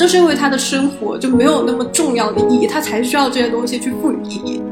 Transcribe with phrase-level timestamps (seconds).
[0.00, 4.62] 正是因为他的生活就没有那么重要的意义，他才需要这些东西去赋予意义。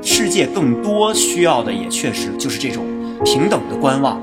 [0.00, 2.86] 世界更多需要的也确实就是这种
[3.22, 4.18] 平等的观望。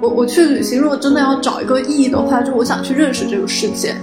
[0.00, 3.94] 我我去旅行，如果真的要找一个意义的话，就我想去认识这个世界。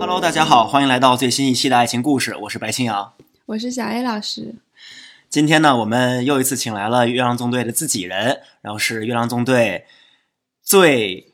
[0.00, 3.12] Hello，大家好，欢迎来到最新一期的爱情故事，我是白青阳。
[3.46, 4.56] 我是小 A 老师。
[5.30, 9.84] 今天呢，我们又一次请来了月亮纵队的自己人，然后是月亮纵队
[10.72, 11.30] 最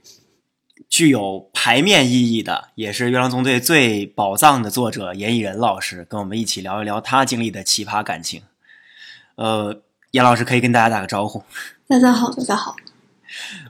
[0.88, 8.42] 具有牌面意义的，也是月亮纵队最宝藏的作者严艺仁老师，跟我们一起聊一聊他经历的奇葩感情。
[9.36, 11.44] 呃，严老师可以跟大家打个招呼。
[11.86, 12.74] 大家好，大家好。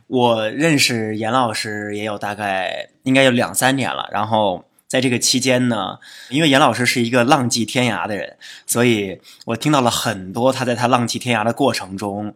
[0.07, 5.99] 我认识严老师也有大概应该有两三年了，然后在这个期间呢，
[6.31, 12.35] 因为严老师是一个浪迹天涯的人，所以我听到了很多他在他浪迹天涯的过程中，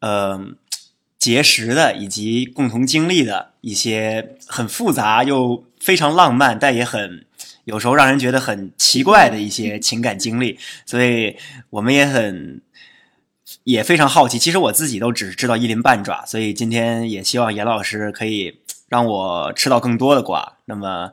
[0.00, 0.38] 呃，
[1.26, 7.24] 结识的以及共同经历的一些很复杂又非常浪漫，但也很
[7.64, 11.36] 有时候让人觉得很奇怪的一些情感经历，所以
[11.70, 12.60] 我们也很。
[13.62, 20.54] 也非常好奇，其实我自己都只知道一鳞半爪，所以今天也希望严老师可以让我吃到更多的瓜。
[20.64, 21.12] 那么，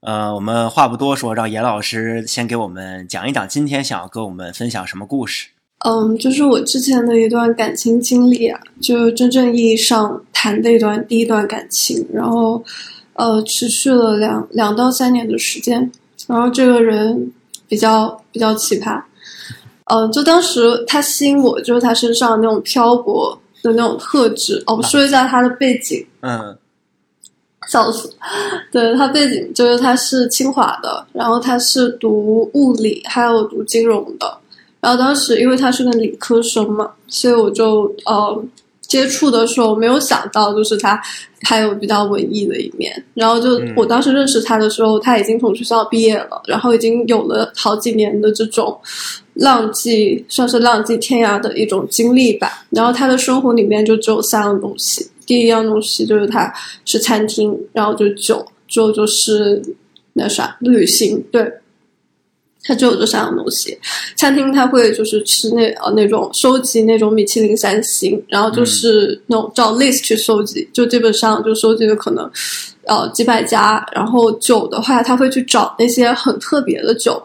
[0.00, 5.48] 呃，我们话不多说，让严老师先给我们讲一讲今天想要跟我们分享什么故事。
[5.84, 12.64] 嗯，就是我之前的一段感情经历啊，就真正意义上谈的一段第一段感情，然后
[13.12, 15.92] 呃，持续了两两到三年的时间，
[16.26, 17.30] 然后这个人
[17.68, 19.00] 比较比较奇葩。
[19.84, 24.60] 呃，就当时他吸引我，就是他身上那种漂泊的那种特质。
[24.66, 26.04] 哦，我说一下他的背景。
[26.22, 26.56] 嗯，
[27.68, 28.12] 笑死。
[28.72, 34.38] 对他背景就是他是清华的，然后他是读物理，还有读金融的。
[34.86, 38.44] 然后当时因为他是个理科生嘛，所以我就呃
[38.82, 41.02] 接触的时候没有想到，就是他
[41.42, 43.04] 还有比较文艺的一面。
[43.14, 48.78] 然后就我当时认识他的时候，他已经从学校毕业了，然后已经有了好几年的这种。
[49.34, 52.64] 浪迹算是浪迹天涯的一种经历吧。
[52.70, 55.10] 然后他的生活里面就只有三样东西。
[55.26, 56.50] 第一样东西就是他
[56.86, 59.60] 是餐厅，然后就酒，之后就是
[60.14, 61.22] 那啥旅行。
[61.30, 61.52] 对，
[62.66, 63.78] 他只有这三样东西。
[64.16, 72.30] 餐厅他会就是吃那呃那种收集那种米其林三星，然后就是那种照 list 去收集，就基本上就收集的可能
[72.84, 73.86] 呃几百家。
[73.92, 77.22] 然后酒的话，他会去找那些很特别的酒。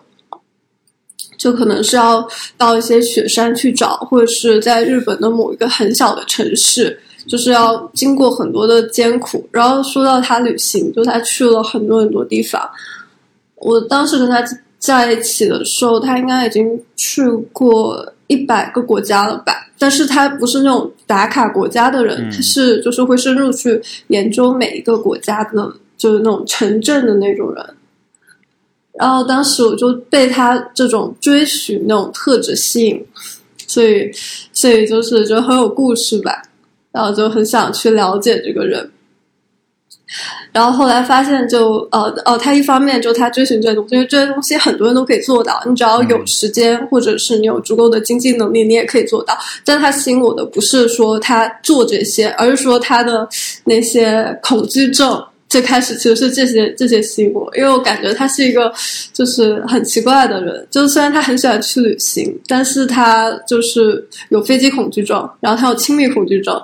[1.37, 2.23] 就可能是要
[2.55, 9.49] 到一些雪山去找，或者是在日本的某一个很小的城市，就是要经过很多的艰苦。
[9.51, 12.61] 然后说到他旅行，就他去了很多很多地方。
[13.55, 14.39] 我当时跟他
[14.81, 19.67] 在一起的时候，他应该已经去过一百个国家了吧？
[19.77, 27.63] 但是他不是那种打卡国家的人，他是就是会深入去研究每一个国家的，就是那种城镇的那种人。
[28.93, 33.05] 然后当时我就被他这种追寻那种特质吸引，
[33.67, 34.11] 所以
[34.51, 36.41] 所以就是觉得很有故事吧，
[36.91, 38.89] 然后就很想去了解这个人。
[40.51, 49.37] 然后后来发现就，就呃哦，他一方面就他追寻这些东西，因为这些东西很多人都可以做到，你只要有时间或者是你有足够的经济能力，你也可以做到。
[49.63, 53.27] 但他吸引我的不是说他做这些，而是说他的
[53.65, 55.23] 那些恐惧症。
[55.49, 58.71] 最开始其实是这些这些吸引我，因为我感觉他是一个
[59.11, 60.65] 就是很奇怪的人。
[60.71, 66.57] 就是虽然他很喜欢去旅行，但是他就是有飞机恐惧症，然后他有亲密恐惧症，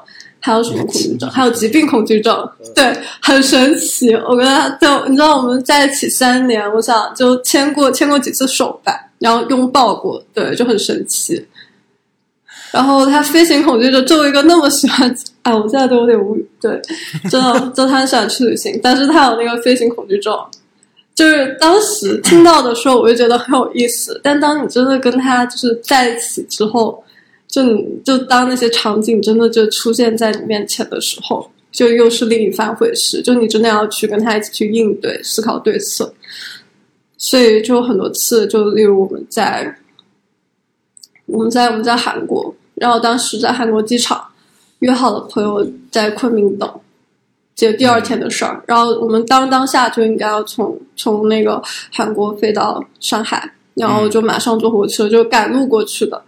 [0.47, 1.29] 还有什么恐惧症？
[1.29, 2.49] 还有疾病恐惧症。
[2.73, 4.13] 对，很神奇。
[4.13, 11.45] 我跟他就你知道我们在一起三年，我想就牵过牵过几次手吧，然后拥抱过，对，就很神奇。
[12.71, 16.49] 然后他飞行恐惧症，作为一个那么喜欢，哎，我现在都有点无语。
[16.61, 16.81] 对，
[17.29, 20.33] 真的，就他很喜欢去旅行，但是他有那个飞行恐惧症。
[21.13, 24.21] 就是当时听到的时候，我就觉得很有意思。
[24.23, 27.03] 但当你真的跟他就是在一起之后，
[27.47, 33.21] 就你就当那些场景真的就出现在你面前的时候，就又是另一番回事。
[33.21, 36.13] 就你真的要去跟他一起去应对、思考对策。
[37.17, 39.77] 所以就很多次，就例如我们在。
[41.29, 44.25] 我们在我们在韩国，然后当时在韩国机场
[44.79, 46.79] 约好了朋友在昆明等，
[47.53, 48.63] 就第二天的事儿。
[48.65, 51.61] 然后我们当当下就应该要从从那个
[51.91, 56.23] 韩国飞到上海，然后就马上坐火车就赶路过去的。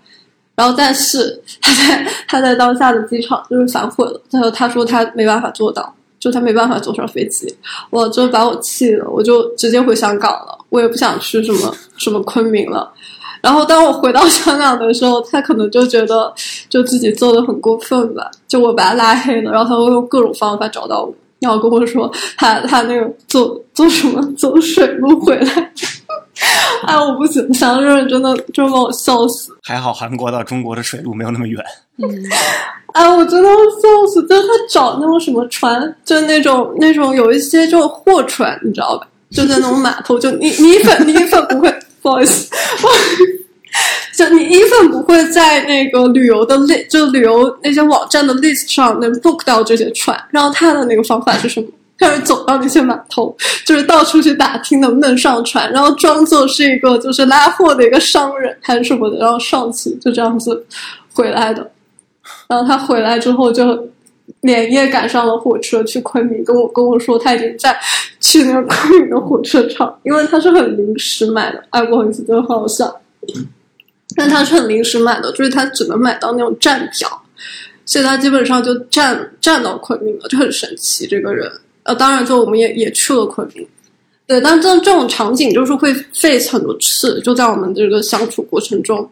[0.59, 7.47] 然后但是他在他在当下的机场就是反悔了，他说他说他没办法做到，就他没办法坐上飞机，
[7.89, 12.91] 我就把我气了，我就直接回香港了，我也不想去什么什么昆明了。
[13.41, 16.33] 然后当我回到香港的时候，他可能就觉得
[16.67, 25.71] 就自己做的很过分吧，就我把他拉黑了，然后他会用各种方法找到我，然后跟我说他他那个坐坐什么走水路回来，
[26.87, 29.51] 哎，我不行，想到这真的就把我笑死。
[29.63, 31.61] 还好韩国到中国的水路没有那么远。
[31.97, 32.07] 嗯，
[32.93, 34.25] 哎，我真的要笑死！
[34.27, 39.07] 就是他找那种什么船，就是那种那种有一些就货船，你知道吧？
[39.31, 41.71] 就在那种码头，就你你一份你一份不会，
[42.01, 42.49] 不好意思，
[42.79, 43.39] 不好意思
[44.17, 50.19] 就你一份不会在那个旅游的 list，就旅游那些网站的 list 上能 book 到这些船。
[50.31, 51.67] 然后他的那个方法是什么？
[51.99, 53.35] 开始走到那些码头，
[53.65, 60.65] 就是到处去打听能不能上船，然后装作是一个就是拉货的一个商人还是什么的，然后上去就这样子
[61.13, 61.69] 回来的。
[62.47, 63.89] 然后他回来之后就
[64.41, 67.77] 连夜赶上了火车去昆明，跟我跟我说他已经在
[68.19, 71.63] 去那个昆明的火车站，因为他是很临时买的。
[71.71, 73.01] 哎，不好意思，真的很好笑。
[74.15, 77.21] 但他是很临时买的，就是他只能买到那种站票，
[77.85, 81.51] 所以他基本上就站站到昆明了，就很神奇这个人。
[81.89, 83.67] 呃，当然，就我们也也去了昆明，
[84.27, 89.09] 对，但这这种场景就是会 face 很多次，就在我们这个相处过程中。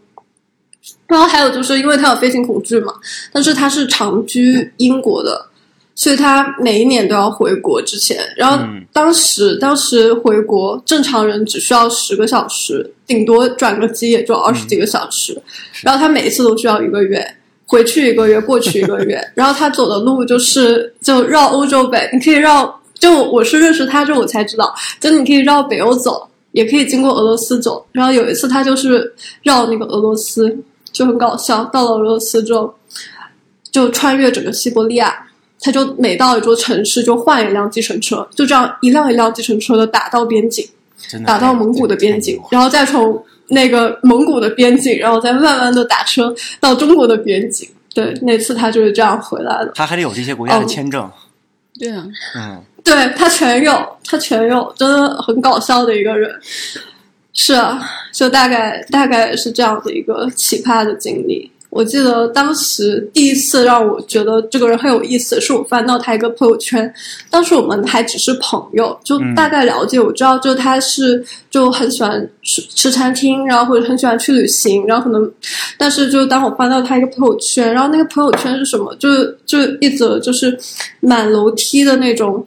[1.07, 2.94] 然后还有就是因为他有飞行恐惧嘛，
[3.31, 5.47] 但是他是长居英国的，
[5.95, 8.18] 所以他每一年都要回国之前。
[8.38, 15.41] 然后嗯当时、当时回国，正常人只需要十个小时，顶多转个机也就二十几个小时。
[15.81, 17.35] 然后他每一次都需要一个月，
[17.68, 19.22] 回去一个月，过去一个月。
[19.36, 22.74] 然后他走的路就是就绕欧洲北，你可以绕。
[23.00, 27.86] 就我是认识他之后我才知道，就你可以绕北欧走，也可以经过俄罗斯走。
[27.92, 30.58] 然后有一次他就是绕那个俄罗斯，
[30.92, 31.64] 就很搞笑。
[31.66, 32.74] 到了俄罗斯之后，
[33.72, 35.28] 就穿越整个西伯利亚，
[35.62, 40.68] 他就每到一座城市就换一辆计程车，就这样一辆一辆计程车的打到边境，
[41.24, 47.69] 打到蒙古的边境，然后再从那个蒙古的边境，然后再慢慢的打车到中国的边境。
[47.94, 49.71] 对，那次他就是这样回来的。
[49.73, 51.09] 他还得有这些国家的哦签证。
[51.79, 52.05] 对啊，
[52.35, 56.29] 嗯，对他全有，他全有，真的很搞笑的一个人。
[57.33, 57.79] 是啊，
[58.11, 61.51] 就大概大概是这样的一个奇葩的经历。
[61.77, 66.91] 我记得当时第一次让我觉得这个人很有意思，是我翻到他一个朋友圈，
[67.29, 75.31] 当时我们还只是朋友，就大概了解，我知道就他是就很喜欢吃吃餐厅，然后或者很喜欢去旅行，然后可能，
[75.77, 80.57] 但是就当我翻到他一个朋友圈，然后那个朋友圈是什么，就是就一则就是
[81.00, 82.44] 满楼梯的那种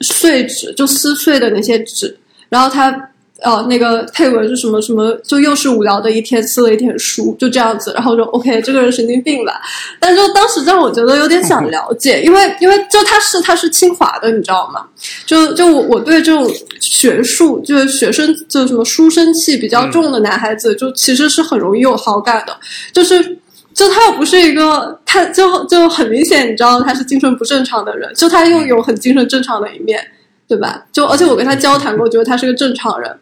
[0.00, 2.16] 碎纸，就撕碎的那些纸，
[2.48, 3.10] 然后他。
[3.42, 9.60] 呃，那个配文是什么什么，就又是无聊的一天，撕了一天书，就这样子，然后就 OK，这个人神经病吧。
[10.00, 14.86] 但就当时让我觉得有点想了解，因为因为就他是他是清华的，你知道吗？
[15.26, 16.50] 就就我我对这种
[16.80, 22.56] 学术就是学生就什么书生气比较重的男孩子，就其实是很容易有好感的，
[22.92, 23.38] 就是。
[23.76, 30.02] 就他又不是一个，他就就很明显，你知道他是精神不正常的人，就他又有很精神正常的一面，
[30.48, 30.82] 对吧？
[30.90, 33.14] 就而且我跟他交谈过，觉得他是个正常人，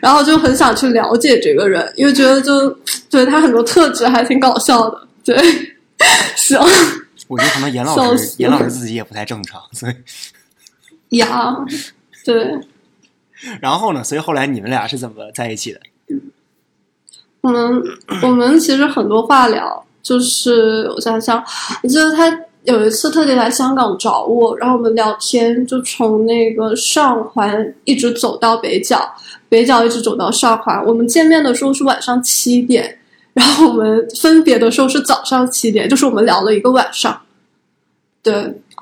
[0.00, 2.68] 然后就很想去了解这个人，因为觉得就
[3.10, 5.06] 对他很多特质还挺搞笑的。
[5.24, 5.36] 对，
[6.36, 6.58] 行
[7.28, 9.88] 我觉得可能严老师严老师自己也不太正常，所
[11.08, 11.56] 以呀，
[12.24, 12.58] 对，
[13.60, 15.80] 然后呢，所以后来你们俩是怎么在一起的？
[17.40, 17.82] 我们
[18.22, 21.42] 我们其实很多话聊，就是我想想，
[21.82, 29.12] 我记得他有一次特地来香港找我，然后我们聊天，就从那个上环一直走到北角，
[29.52, 30.82] 北角一直走到上环。
[30.86, 32.98] 我们见面的时候是晚上七点，
[33.34, 37.20] 然后我们分别的时候是早上七点，就是我们聊了一个晚上。
[38.22, 38.32] 对，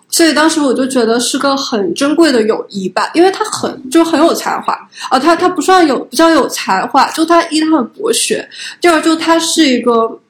[0.08, 4.72] 所以当时我就觉得是个很珍贵的友谊吧，因为他很就很有才华
[5.08, 8.48] 啊，他他不算有比较有才华，就他一他很博学，
[8.80, 10.20] 第二就他是一个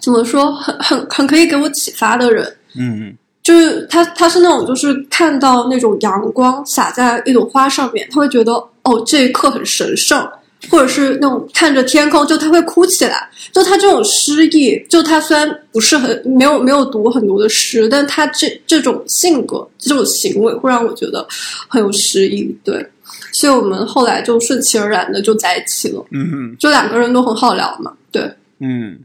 [0.00, 10.28] 怎么说很很很可以给我启发的人，嗯嗯就是他他是那种就是看到那种阳光洒在一朵花上面，他会觉得哦这一刻很神圣。
[10.70, 13.28] 或者是那种看着天空，就他会哭起来。
[13.52, 21.26] 就他这种诗意，就他虽然不是很没有没有读很多的诗，但他这这种性格、这种行为会让我觉得
[21.68, 22.44] 很有诗意。
[22.64, 22.90] 对，
[23.30, 26.02] 所以我们后来就顺其而然的就在一起了。
[26.12, 27.92] 嗯嗯就两个人都很好聊嘛。
[28.10, 28.22] 对，
[28.58, 29.00] 嗯，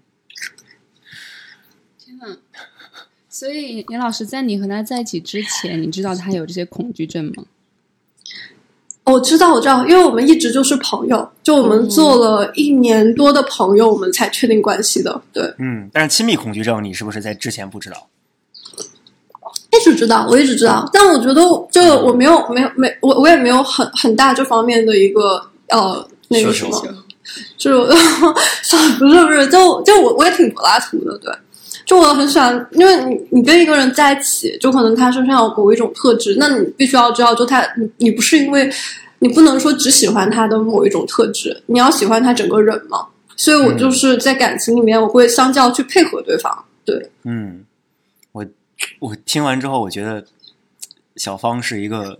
[2.02, 2.38] 天呐！
[3.40, 7.46] 所以严老师在你和他在一起之前，你知道他有这些恐惧症吗？
[9.06, 15.22] 我知道，我知道，因为我们一直就是朋友，就我们做了一年多的朋友，我们才确定关系的。
[15.32, 18.10] 对，嗯，但是亲密恐惧症你是不是在之前不知道？
[19.72, 21.42] 一直知道，我一直知道，但我觉得
[21.72, 26.72] 就我没有没有没我我也没有很很大这方面的一个呃那个什么
[27.58, 27.86] 就
[29.00, 31.34] 不是不是，就就我我也挺柏拉图的，对。
[31.90, 38.72] 就我很喜欢，因为你你跟一个人在一起，就可能他身上有某一种特质，那你必须要知道，就他你你不是因为
[39.18, 43.08] 你不能说只喜欢他的某一种特质，你要喜欢他整个人嘛。
[43.36, 46.64] 所以我就是在感情里面，我会相较去配合对方。
[46.86, 47.66] 对，嗯，
[48.34, 48.46] 我
[49.00, 50.24] 我听完之后，我觉得
[51.16, 52.20] 小芳是一个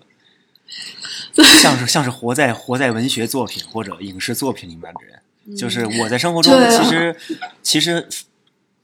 [1.62, 7.16] 像是像是活在活在文学作品或者影视作品里面的人，就是我在生活中其实
[7.62, 8.08] 其实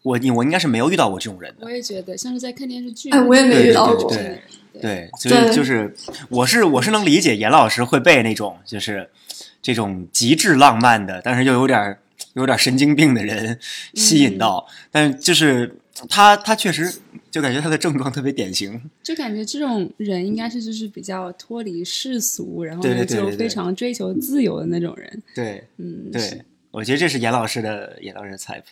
[0.06, 1.70] 我我应该是没有遇到过这种人的我。
[1.70, 3.10] 也觉得像是在看电视剧。
[3.10, 4.10] 哎，我也没遇到过。
[4.10, 4.40] 对
[4.72, 5.94] 对对，所以就是
[6.30, 9.10] 我是我是能理解严老师会被那种就是
[9.62, 11.98] 这种极致浪漫的，但是又有点儿
[12.34, 13.58] 有点儿神经病的人
[13.94, 15.78] 吸引到，但是就是
[16.10, 16.94] 他他确实
[17.32, 25.24] 就感觉他的症状特别典型，就感觉这种人应该是就是比较脱离世俗，然后就非常追求自由的那种人。
[25.34, 28.64] 对嗯，是对，我觉得这是严老师的严老师的 type，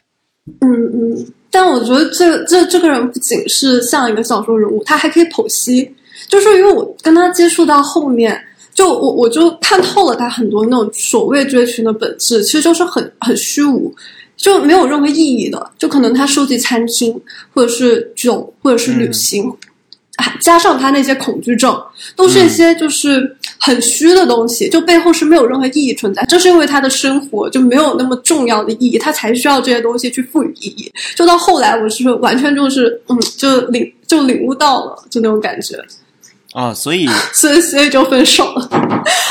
[0.45, 5.89] 嗯嗯，但我觉得这这这个人不仅是像一个小说人物，他还可以剖析。
[6.27, 8.39] 就是因为我跟他接触到后面，
[8.73, 13.93] 就我我就看透了他很多那种所谓追寻的本质，其实就是很很虚无，
[14.35, 15.71] 就没有任何意义的。
[15.77, 17.19] 就可能他收集餐厅，
[17.53, 19.57] 或者是酒，或者是旅行，还
[20.39, 21.75] 加上他那些恐惧症，
[22.15, 26.24] 都是一些就是很虚的东西，就背后是没有任何意义存在。
[26.25, 30.91] 正是因为他的生活就没有那么重要的意义，他才需要这些东西去赋予意义。
[31.15, 35.77] 就到后来，我是完全就是嗯，就领就领悟到了，就那种感觉，
[36.53, 38.70] 啊，所以所以所以就分手了。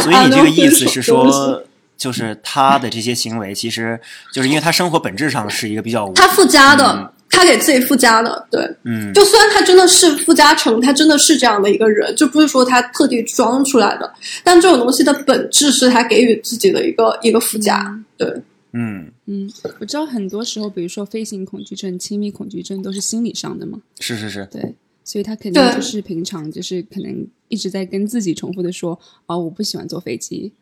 [0.02, 1.62] 所以你这个意思是说，
[1.96, 4.00] 就是他的这些行为，其实
[4.32, 8.60] 就是因为他生活本质上是一个比较他附加的，嗯他给自己附加的，对。
[8.84, 9.12] 嗯。
[9.12, 14.12] 就虽然他真的是附加成，他真的是这样的一个人，就不是说他特地装出来的，
[14.44, 18.28] 但这种东西的本质是他给予自己的一个一个附加，对。
[18.72, 19.10] 嗯。
[19.26, 24.74] 嗯，我知道很多时候，比如说飞行恐惧症、亲密恐惧症都是心理上的嘛，是是是，对，
[25.04, 30.52] 所以他肯定就是平常就是可能一直在跟自己重复的说，哦，我不喜欢坐飞机，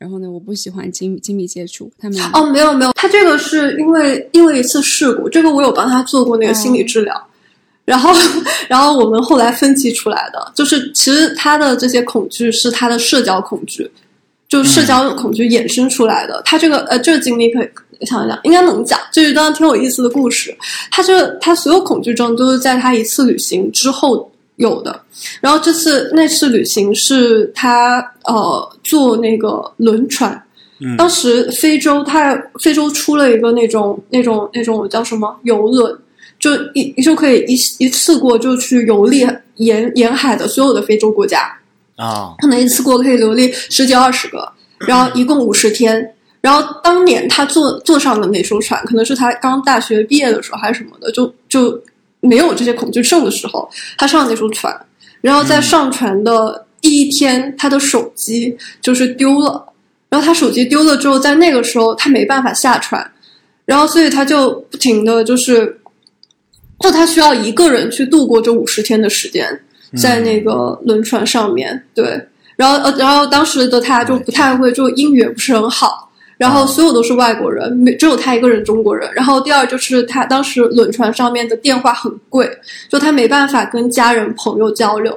[0.00, 7.28] 然后呢，我不喜欢亲亲密接触，他们哦，没有没有，他这个是因为因为一次事故，这个我有帮他做过那个心理治疗，
[7.84, 8.10] 然后
[8.66, 13.90] 然后我们后来分析出来的，就是其实他的这些恐惧是他的社交恐惧，
[14.48, 16.40] 就社交恐惧衍生出来的。
[16.46, 17.68] 他这个呃这个经历可以
[18.06, 20.56] 想一想，应该能讲，就是一段挺有意思的故事。
[20.90, 25.02] 他这他所有恐惧症都是在他一次旅行之后有的。
[25.40, 30.32] 然后这次那次旅行是他呃坐那个轮船。
[30.82, 35.94] 嗯当时非洲，它非洲出了一个那种那种那种叫什么游轮，
[36.38, 41.54] 就一就可以一一次过就去游历沿沿海的所有的非洲国家，
[41.96, 44.50] 啊可能一次过可以游历十几二十个，
[44.88, 46.14] 然后一共五十天。
[46.40, 51.78] 然后当年他坐坐上的那艘船，可能是他刚大学毕业的时候还是什么的，就就
[52.20, 54.74] 没有这些恐惧症的时候，他上那艘船，
[55.20, 59.66] 然后在上船的第一天，他的手机就是丢了。
[60.08, 63.12] 然后他手机丢了之后，在那个时候他没办法下船，
[63.64, 65.80] 然后所以他就不停的就是，
[66.80, 69.60] 就他需要一个人去度过这五十天的时间，
[69.96, 76.09] 在那个轮船上面，对，然后呃，然后当时的他就不太会，就英语也不是很好，
[76.40, 79.08] 然后所有都是外国人，没只有他一个人中国人。
[79.14, 82.50] 然后第二就是他当时轮船上面的电话很贵，
[82.88, 85.16] 就他没办法跟家人朋友交流。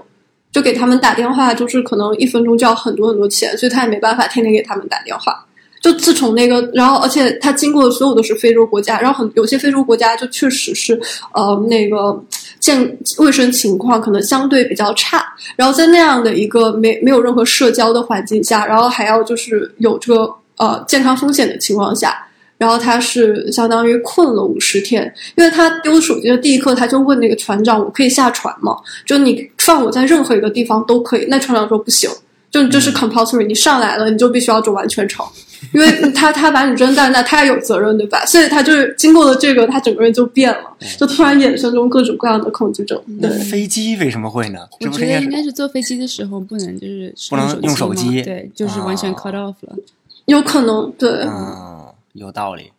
[0.51, 5.43] 就给他们打电话，就是可能一分钟就要很多很多钱，所以他也没办法天天给他们打电话。
[5.81, 10.93] 就自从那个，然后而且他经过的所有都是非洲国家，然后很有些非洲国家就确实是
[11.33, 12.23] 呃那个
[12.59, 15.25] 健卫生情况可能相对比较差，
[15.55, 28.75] 然后在那样的一个没没有任何社交的环境下，然后还要就是有这个呃健康风险的情况下，然后他是相当于困了五十天，因为他丢手机的第一刻，他就问那个船长：“我可以下船吗？
[29.05, 32.09] 就你放我在任何一个地方都可以。”那船长说：“不行，
[32.51, 35.25] 就这是 compulsory，你上来了你就必须要走完全程，
[35.73, 38.23] 因为他他把你扔在那，他也有责任对吧？
[38.25, 43.01] 所以他就是经过了这个，他整个人就变了，就突然衍生中各种各样的恐惧症。
[43.19, 44.59] 对，飞机为什么会呢？
[44.81, 49.75] 我觉得应该是坐飞机的时候不能就是不能用手手机对，就是完全啊 cut off 了。
[50.25, 51.09] 有可能对。
[51.27, 52.71] 嗯，有道理。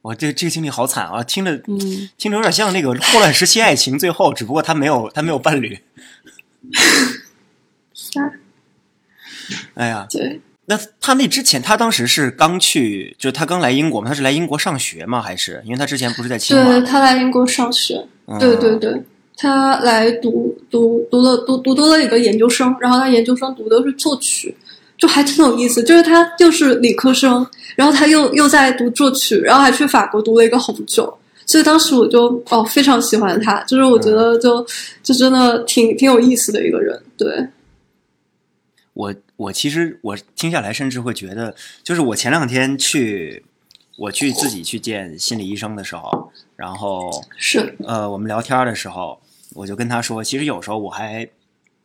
[0.00, 5.78] 我这这个经历好惨啊，听着嗯，听着有点像那个霍乱时期爱情，最后只不过他没有他没有伴侣。
[9.74, 14.08] 哎呀，对，那他那之前，他当时是刚去，就是他刚来英国吗？
[14.08, 15.20] 他是来英国上学吗？
[15.20, 16.70] 还是因为他之前不是在清华？
[16.70, 19.02] 对他来英国上学，嗯对对对，
[19.36, 24.56] 他来读读读了读读多了一个研究生，然后他研究生读的是作曲，
[24.98, 25.82] 就还挺有意思。
[25.82, 34.66] 就是他又是理科生，然后他又又在读作曲，然后还去法国读了一个红酒，所以当时我就哦非常喜欢他，就是我觉得就
[35.02, 37.48] 就真的挺挺有意思的一个人，对。
[38.94, 43.44] 我我其实我听下来，甚至会觉得，就是我前两天去，
[43.96, 49.20] 我去自己去见心理医生的时候，然后是呃，我们聊天的时候，
[49.54, 51.28] 我就跟他说，其实有时候我还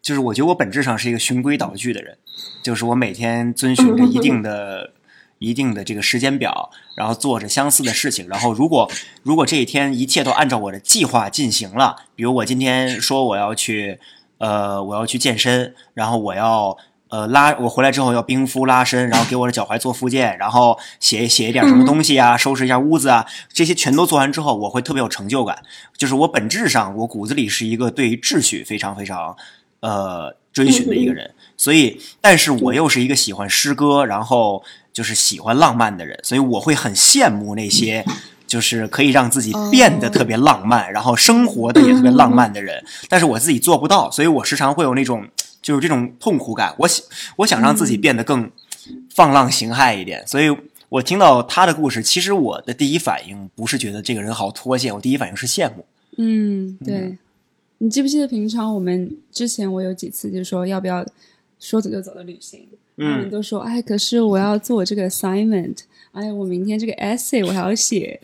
[0.03, 2.17] 就是我觉得我本质上是一个循规蹈矩的人，
[2.61, 4.91] 就是我每天遵循着一定的、
[5.39, 8.91] 一定的这个时间表，然后做着相似的事情，然后如果
[9.23, 13.97] 如果这一天一切都按照我的计划进行了，比如我今天说我要去
[14.39, 16.77] 呃我要去健身，然后我要。
[17.09, 25.61] 呃，拉我回来之后要冰敷拉伸，然后给我的脚踝做复健，然后写写一点什么东西啊，收拾一下屋子啊，这些全都做完之后，我会特别有成就感。
[25.95, 29.37] 就是我本质上，我骨子里是一个对于秩序非常非常
[29.83, 38.03] 呃追寻的一个人，所以，但是我又是一个喜欢诗歌，然后就是喜欢浪漫的人，所以我会很羡慕那些
[38.47, 42.83] 就是可以让自己变得特别浪漫，然后生活的也特别浪漫的人。
[43.09, 45.27] 但是我自己做不到，所以我时常会有那种。
[45.63, 47.05] 就是这种痛苦感，我想
[47.37, 48.51] 我想让自己变得更
[49.15, 50.53] 放浪形骸一点，所以
[50.89, 55.85] 我听到他的故事，其实我的第一反应不是觉得这个人好脱线，我第一反应是羡慕。
[56.17, 57.17] 嗯，对。
[57.83, 61.05] 你记不记得平常我们之前我有几次就是说要不要
[61.59, 65.79] 说走就走的旅行，嗯，都说哎，可是我要做这个 assignment，
[66.13, 68.21] 哎呀，我明天这个 essay 我还要写。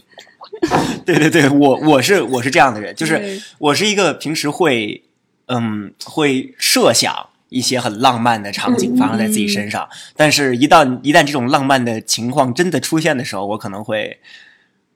[1.05, 5.03] 对对对，我我是我是这样的人，就是我是一个平时会。
[5.51, 7.11] 嗯，会设想
[7.49, 14.19] 一些很浪漫的场景发生在自己身上，但是，一旦一旦这种浪漫的情况真的出现的时候，我可能会，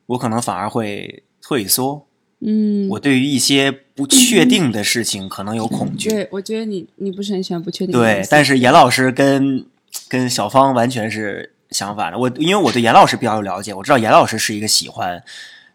[0.06, 2.06] 我可能反而会退缩。
[2.40, 6.10] 嗯，我对于一些不确定的事情可能有恐惧。
[6.10, 7.94] 对，我觉得你你不是很喜欢不确定。
[7.94, 9.66] 对，但是严老师跟
[10.10, 12.18] 跟小芳完全是相反的。
[12.18, 15.22] 我因为我对严老师比较有了解，我知道严老师是一个喜欢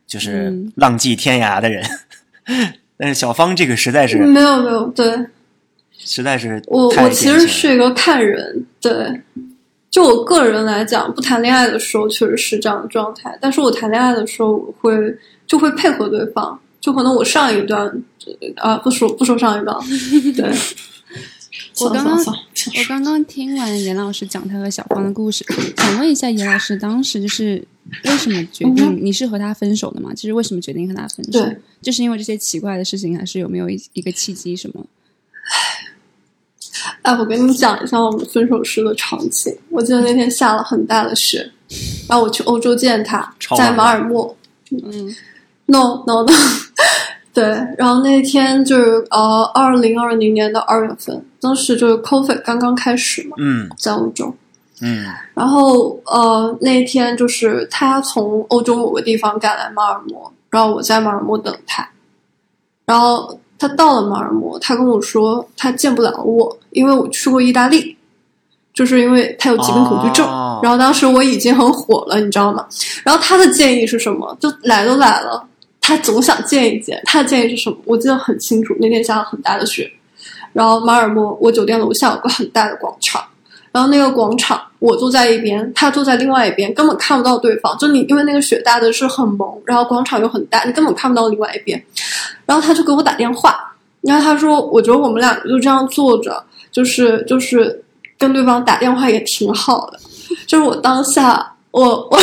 [0.06, 1.84] 就是浪迹天涯的人。
[2.96, 5.26] 但是小芳这个实在是没有没有对，
[5.96, 9.20] 实在是我我其实是一个看人对，
[9.88, 14.96] 就我个人来讲，不谈恋爱的时候确实是这样的状态，但是我谈恋爱的时候我会
[15.46, 18.02] 就会配合对方，就可能我上一段
[18.56, 19.76] 啊不说不说上一段，
[20.36, 20.52] 对。
[21.80, 25.44] 我刚刚我刚刚听完严老师讲他和小芳的故事，
[25.76, 27.64] 想问一下严老师，当时就是
[28.04, 30.12] 为什么决定你是和他分手的吗？
[30.12, 31.40] 就是为什么决定和他分手？
[31.80, 34.84] 就是因为这些奇怪的事情，还是有没有一一个契机什么？
[37.02, 39.56] 哎，我跟你讲一下我们分手时的场景。
[39.70, 41.50] 我记得那天下了很大的雪，
[42.08, 44.36] 然后我去欧洲见他，在马尔默。
[44.70, 45.14] 嗯
[45.68, 46.32] ，no no no。
[47.32, 47.44] 对，
[47.76, 54.34] 然后那天就是呃，二零二零年的二月份，当时就是 COVID 刚刚开始嘛，嗯，在欧洲，
[54.80, 61.88] 嗯，然后呃，那天就是他从欧洲某个地方赶来马尔默，然后我在马尔默等他，
[62.86, 67.96] 然后他到了马尔默，他跟我说他见不了我，因为我去过意大利，
[68.74, 70.26] 就是因为他有疾病恐惧症，
[70.60, 72.66] 然后当时我已经很火了，你知道吗？
[73.04, 74.36] 然后他的建议是什么？
[74.40, 75.44] 就来都来了。
[75.88, 77.76] 他总想见一见，他的建议是什么？
[77.86, 78.76] 我记得很清楚。
[78.78, 79.90] 那天下了很大的雪，
[80.52, 83.24] 然后马尔默，我酒店楼下有个很大的广场，
[83.72, 87.74] 然后那个广场，我坐在一边，他坐在另外一边，根本看不到对方。
[87.78, 91.82] 就你，因为那个雪大的是很蒙，然后广场又很大，你根本看不到另外一边。
[92.44, 97.82] 然后他就给我打电话，然后他说：“我觉得我们两个就这样坐着，就是就是
[98.18, 99.98] 跟对方打电话也挺好的。”
[100.46, 101.54] 就是我当下。
[101.70, 102.18] 我我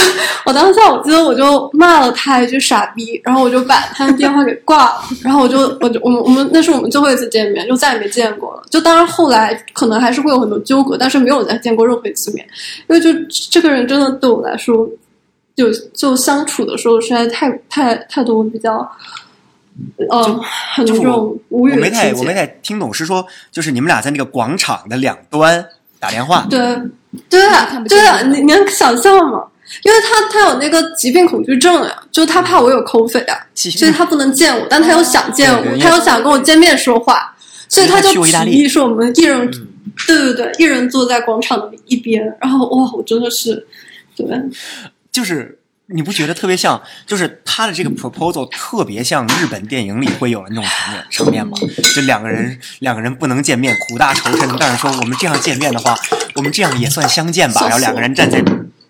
[0.46, 8.64] 我当下我记得我就骂了他一句傻逼，然后我就把他的电话给挂了，然后我就我就我们我们那是我们最后一次见面，就再也没见过了。
[8.72, 12.46] 就当然后来可能还是会有很多纠葛，但是没有再见过任何一次面，
[12.90, 13.10] 因为就
[13.52, 14.90] 这个人真的对我来说，
[15.56, 18.92] 就就相处的时候实在太太太多比较，
[20.12, 20.42] 嗯，
[20.74, 25.64] 很多这种无语我没太我没太听懂，是说就是你们俩在那个广场的两端
[26.00, 26.60] 打电话，对。
[27.30, 29.43] 对啊，对啊，你你能想象吗？
[29.84, 37.36] 因为他他有那个疾病恐惧症呀，就他怕我有口匪啊，所以他不能见我，但他又想见我，他又想跟我见面说话，
[37.67, 39.51] 所以他就提议说我们一人，
[40.08, 43.65] 对对对，一人坐在广场的一边，然后哇，我真的是，
[44.15, 44.28] 对，
[45.12, 45.58] 就是。
[45.88, 46.82] 你不觉得特别像？
[47.06, 51.56] 就是他的这个 proposal 特别像日本电影里会有的那种场面场面吗？
[51.95, 55.95] 就两个人两个人不能见面，苦大仇深，但是说我们这样见面的话，
[56.36, 57.62] 我们这样也算相见吧。
[57.62, 58.43] 然后两个人站在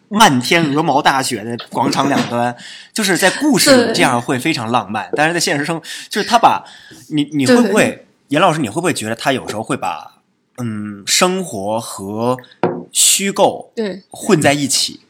[0.07, 2.55] 漫天鹅毛大雪的广场两端，
[2.93, 6.63] 就是在故事里这样会非常浪漫，但是在现实生，就是他把
[7.09, 10.21] 你你会不会，严老师你会不会觉得他有时候会把
[10.59, 12.37] 嗯生活和
[12.93, 15.01] 虚构对混在一起。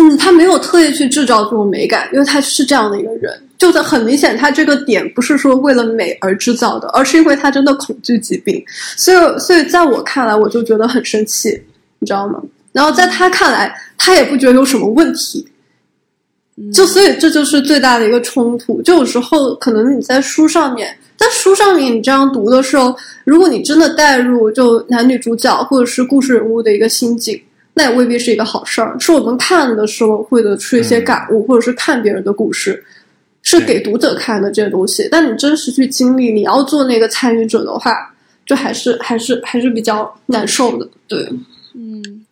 [0.00, 8.64] 嗯，他没有特意去制造这种美感，因为他是这样的一个人，就他很明显，他这个点不是说为了美而制造的，而是因为他真的恐惧疾病，
[8.96, 11.50] 所以，所以在我看来，我就觉得很生气，
[11.98, 12.40] 你知道吗？
[12.72, 15.46] 然后在他看来，他也不觉得有什么问题，
[16.72, 18.80] 就所以这就是最大的一个冲突。
[18.80, 27.38] 就有时候可能你在书上面，在书上面你这样读的时候，如果你真的带入就男女主角或者是故事人物的一个心境。
[27.74, 32.84] 那也未必是一个好事儿，是我们看的时候会得出一些感悟，或者是看别人的故事，
[33.42, 35.08] 是给读者看的这些东西。
[35.10, 40.88] 但你真实去经历，你要做那个参与者的话，就还是还是还是比较难受的。
[41.06, 41.28] 对，
[41.74, 42.26] 嗯，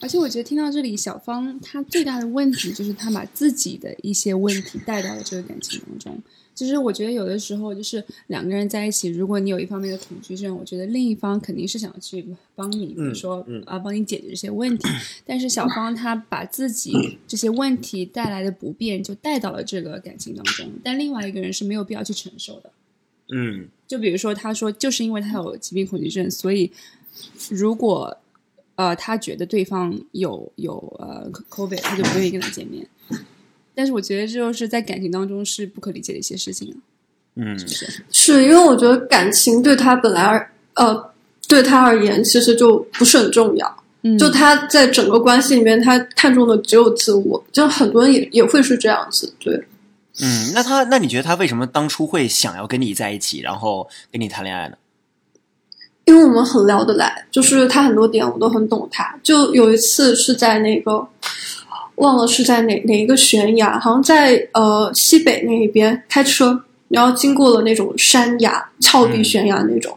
[0.00, 6.22] 而且我觉得听到这里，小芳她最大的问题就是她把自己的一些问题带到了这个感情当中。
[6.54, 14.88] 其实我觉得有的时候就是两个人在一起，如果你有一方面的恐惧症，我觉得另一方肯定是想去帮你，比如说啊帮你解决这些问题。
[15.26, 22.70] 但是小芳她把自己 这些问题带来的不便就带到了这个感情当中，但另外一个人是没有必要去承受的。
[23.30, 26.70] 嗯，就比如说他说，就是因为他有疾病恐惧症，所以
[27.50, 28.16] 如果
[28.76, 32.86] 呃他觉得对方有有呃 COVID，他就不愿意跟他见面。
[33.74, 36.78] 但是我觉得这就是在感情当中是不可理解的一些事情啊，
[37.34, 37.58] 嗯，
[38.12, 41.10] 是因为我觉得感情对他本来而呃
[41.48, 49.54] 对他而言其实就不是很重要，嗯，就他在整个关系里面他看重的只有自我，就很多人也也会是这样子，对，
[50.22, 54.76] 嗯，那他那你觉得他为什么当初会想要跟你在一起，然后跟你谈恋爱呢？
[56.04, 61.08] 因为我们很聊得来，就是他很多点我都很懂他，就有一次是在那个。
[61.96, 69.96] 忘了是在哪哪一个悬崖，好像在呃西北那一边开车，然后经过了那种山崖、峭壁、悬崖那种，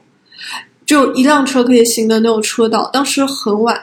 [0.86, 2.90] 就一辆车可以行的那种车道。
[2.94, 3.80] 当时很晚，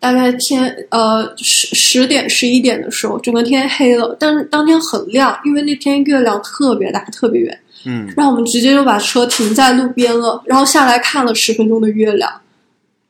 [0.00, 7.58] 大概天呃十十点十一点的时候，整个天黑了，但是当天很亮，因为那天月亮特别大，特别圆。
[7.84, 12.32] 嗯，然后我们直接就把车停在路边了，然后下来看了十分钟的月亮。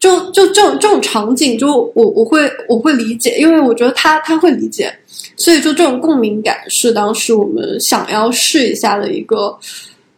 [0.02, 4.92] 就就这种这种场景，就我我会我会理解，因为我觉得他他会理解，
[5.36, 9.56] 所以就这种共鸣感是当时我们想要试一下的一个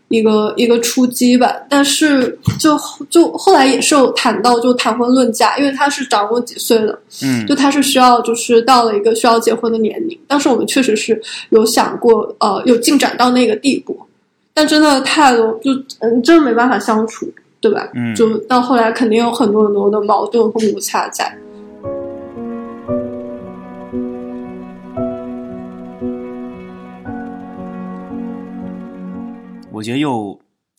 [0.08, 1.54] 一个一个出击吧。
[1.68, 10.18] 但是就就后来也是有谈到就谈婚论嫁，因为他是长我几岁的，嗯，就他是需要就是到了一个需要结婚的年龄。
[10.26, 11.20] 当时我们确实是
[11.50, 14.00] 有想过，呃，有进展到那个地步，
[14.54, 17.30] 但真的太多，就嗯，真的没办法相处。
[17.64, 17.90] 对吧？
[17.94, 21.34] 嗯，就到后来肯定有很多很多的矛盾和摩擦在。
[29.72, 30.38] 我觉得又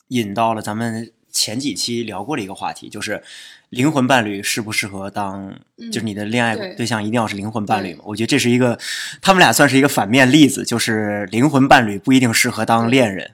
[0.09, 3.23] 引到了咱们前几期聊过的一个话题，就是
[3.69, 5.53] 灵魂伴侣适不适合当，
[5.91, 8.03] 就是你的恋爱对象一定要是灵魂伴侣吗？
[8.05, 8.77] 我觉得这是一个，
[9.21, 13.31] 他们俩算是一个反面例子，就是灵魂伴侣不一定适合当恋人。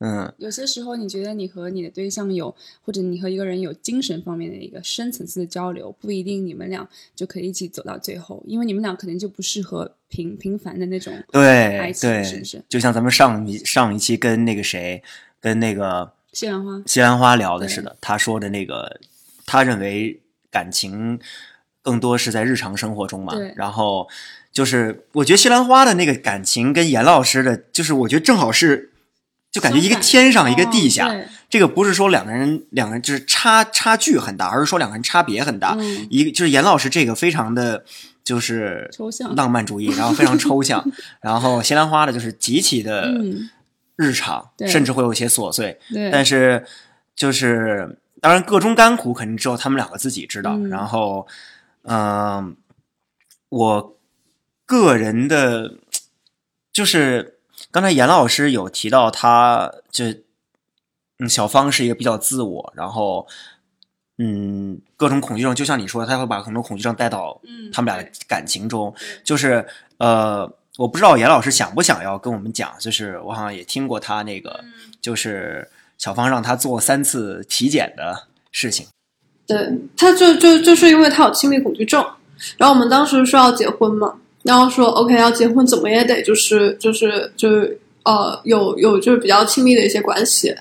[0.00, 12.62] 嗯，有些时候你觉得你和你的对象有，或者你和一个人有精神方面的一个深层次的交流，不一定你们俩就可以一起走到最后，因为你们俩可能就不适合平平凡的那种对对，是不是？
[12.68, 15.02] 就像咱们上一上一期跟那个谁，
[15.40, 19.00] 跟那个西兰花西兰花聊的似的，他说的那个，
[19.46, 21.18] 他认为感情
[21.82, 24.06] 更多是在日常生活中嘛，然后
[24.52, 28.92] 就是我觉得西兰花的那个感情跟严老师的，就是我觉得正好是。
[29.50, 31.10] 就感觉一个天上一个地下，
[31.48, 35.74] 这个不是说两个人两个人就是差差距很大，而是说两个人差别很大。
[36.10, 37.82] 一个就是严老师这个非常的
[38.22, 40.84] 就是抽象浪漫主义，然后非常抽象。
[41.22, 43.10] 然后西兰花的就是极其的
[43.96, 45.80] 日常，甚至会有一些琐碎。
[46.12, 46.66] 但是
[47.16, 50.58] 就是当然各中甘苦肯定只有他们两个自己知道。
[50.68, 51.26] 然后
[51.84, 52.54] 嗯，
[53.48, 53.96] 我
[54.66, 55.72] 个人的
[56.70, 57.37] 就是。
[57.70, 60.04] 刚才严老师有提到，他就
[61.18, 63.26] 嗯，小芳是一个比较自我，然后
[64.18, 67.40] 嗯，各种恐惧症，就像你说，他会把很多恐惧症带到
[67.72, 68.94] 他们俩的感情中。
[69.24, 69.66] 就是
[69.98, 74.64] 呃，我不知道严老师想不想要跟我们讲，就是我好像也听过他那个，
[75.00, 75.68] 就是
[75.98, 78.86] 小芳让他做三次体检的事情。
[79.46, 82.04] 对，他就就就是因为他有亲密恐惧症，
[82.56, 84.14] 然后我们当时说要结婚嘛。
[84.48, 90.54] 然后说 OK，要结婚怎么也得就是就是就是呃有有就是比较亲密的一些关系，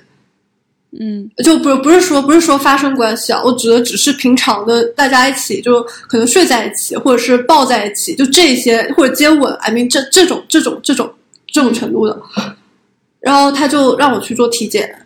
[1.00, 11.14] 嗯，就不不是说不是说发生关系啊，我指的只是平常的大家一起就可能睡在一起，或者是抱在一起，就这些或者接吻，I mean 这这种这种这种
[11.48, 12.22] 这种程度的。
[13.22, 15.06] 然后他就让我去做体检，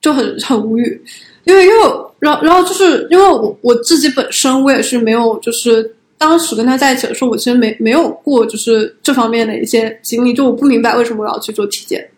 [0.00, 1.02] 就很很无语。
[1.44, 1.76] 因为因为
[2.18, 12.08] 然后然后就是因为我我自己本身我也是没有就是当时跟他在一起的时候，我其实没没有过就是这方面的一些经历，就我不明白为什么我要去做体检，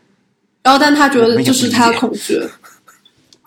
[0.63, 2.41] 然后但他觉得就是他恐惧，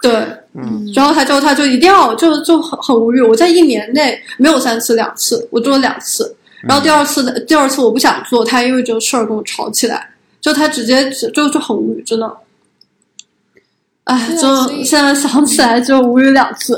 [0.01, 0.11] 对，
[0.53, 10.09] 嗯，然后他就他就一定要就就很很无语，我在一年内没有三次两次，我做了两次，然后第二次的第二次我不想做，他因为这个事儿跟我吵起来，
[10.41, 12.37] 就他直接就就很无语，真的。
[14.05, 16.77] 哎，就现在想起来就无语两次。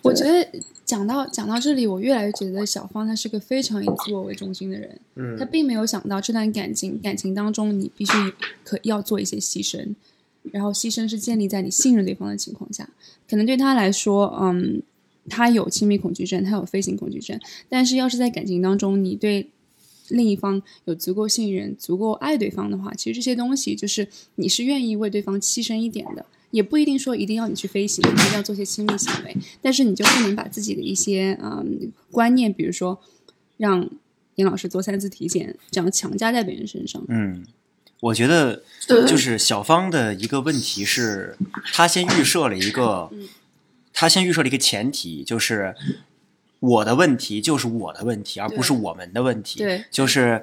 [0.00, 0.48] 我觉得
[0.92, 5.00] 讲到讲到这里，我越来越觉得小芳她是个非常以自我为中心的人。
[5.16, 8.12] 嗯她并没有想到这段感情感情当中，你必须
[8.62, 9.94] 可要做一些牺牲，
[10.50, 12.90] 然后牺牲是建立在你信任对方的情况下。
[13.26, 14.82] 可能对她来说，嗯，
[15.30, 19.48] 她有亲密恐惧症，她有飞行恐惧症，但是要是在感情当中，你对
[20.08, 26.24] 另一方有足够信任、足够爱对方的话，其实这些东西就是你是愿意为对方牺牲一点的。
[26.50, 33.00] 也不一定说一定要你去飞行，一定要做些亲密行为，但是你就不能把自己的一些嗯观念，比如说
[33.56, 33.88] 让
[34.34, 37.02] 严老师做三次体检，这样强加在别人身上。
[37.08, 37.42] 嗯，
[38.00, 41.38] 我觉得就是小芳的一个问题是，
[41.72, 43.10] 她先预设了一个，
[43.94, 45.74] 她先预设了一个前提，就是
[46.62, 49.58] 我的问题就是我的问题，而不是我们的问题。
[49.58, 49.84] 对。
[49.90, 50.40] 就是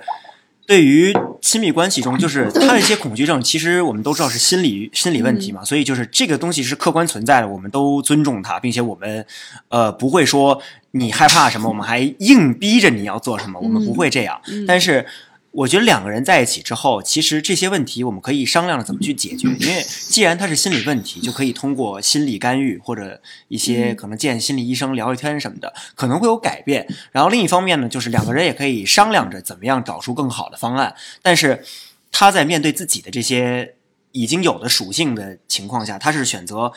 [0.67, 9.25] 对于亲密关系中，就是他的一些恐惧症，其实我们都知道是心理心理问题嘛，所以就是这个东西是客观存在的，我们都尊重它，并且我们
[9.69, 14.39] 呃不会说你害怕什么，我们还硬逼着你要做什么，我们不会这样。
[14.67, 15.05] 但是
[15.51, 26.87] 我觉得两个人在一起之后，其实这些问题我们可以商量着怎么去解决，因为既然它是心理问题，就可以通过心理干预或者一些可能见心理医生聊聊天什么的，可能会有改变。
[27.11, 30.95] 然后另一方面呢，就是两个人也可以商量着怎么样找出更好的方案。
[31.23, 31.65] 但是
[32.11, 33.73] 他在面对自己的这些
[34.11, 36.71] 已经有的属性的情况下，他是选择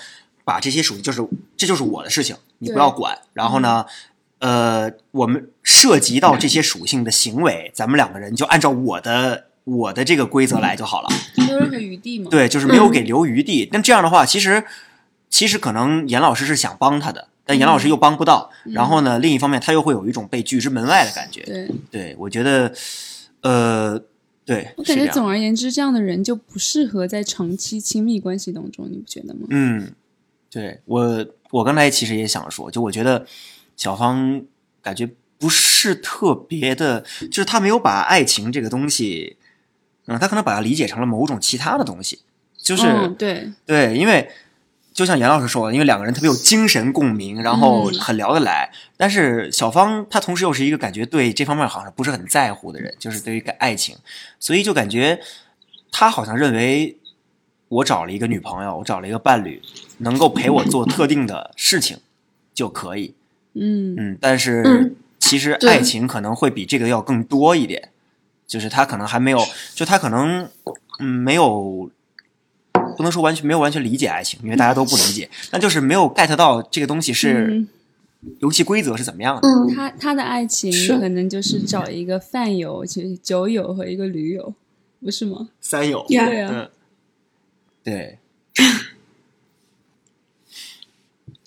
[0.44, 1.22] 把这些属性，就是
[1.56, 3.18] 这就是我的事情，你不要管。
[3.34, 3.84] 然后呢，
[4.42, 11.08] 呃，我们涉及到这些属性的行为，咱们两个人就按照我的我的这个规则来就好了。
[11.36, 12.28] 没有任何余地嘛？
[12.28, 13.68] 对，就是没有给留余地。
[13.70, 14.64] 那这样的话，其实
[15.30, 18.50] 其实可能严老师是想帮他的，但严老师又帮不到。
[18.64, 21.42] 然后呢，另一方面他又会有一种被拒之门外的感觉。
[21.42, 22.74] 对，对，我觉得，
[23.42, 24.02] 呃，
[24.44, 29.42] 对，我感觉总而言之，这样的人就不适合在长期亲密关系当中，你不觉得吗？
[29.50, 29.92] 嗯，
[30.50, 33.24] 对我我刚才其实也想说，就我觉得
[33.82, 34.44] 小芳
[34.80, 39.38] 感觉不是特别的，就是她没有把爱情这个东西，
[40.06, 42.20] 嗯，她可能把它理解成了某种其他的东西，
[42.56, 44.30] 就是、嗯，对，对，因为
[44.92, 48.70] 就像严老师说的，因为两个人特别有精神共鸣，然后嗯很聊得来。
[48.96, 53.96] 但是小芳她同时又是一个感觉对这方面好像不是很在乎的人，就是对于爱情，
[54.38, 55.20] 所以就感觉
[55.90, 56.96] 她好像认为
[57.66, 59.60] 我找了一个女朋友，我找了一个伴侣，
[59.98, 61.98] 能够陪我做特定的事情
[62.54, 63.16] 就可以。
[63.54, 63.94] 嗯。
[63.98, 64.96] 嗯，但是嗯。
[65.18, 67.90] 其实爱情可能会比这个要更多一点，
[68.46, 69.38] 就是他可能还没有，
[69.74, 70.50] 就他可能
[70.98, 71.90] 嗯没有，
[72.96, 77.68] 不能说完全没有完全理解爱情，因为大家都不理解，那就是没有 get 到这个东西是嗯。
[78.40, 79.48] 游戏规则是怎么样的。
[79.48, 84.54] 嗯，他他的爱情可能就是找一个饭友、其实酒友和一个驴友，
[85.00, 85.48] 不是吗？
[85.60, 86.70] 三友，呀对啊，嗯，
[87.82, 88.18] 对，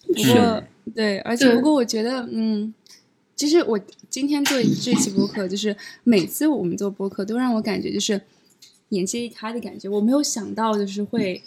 [0.08, 2.74] 不过对，而且对不过我觉得，嗯，
[3.36, 8.22] 其实我今天做这期播客，就是每次我们做播客，都让我感觉就是
[8.90, 9.90] 眼界一开的感觉。
[9.90, 11.42] 我没有想到，就是会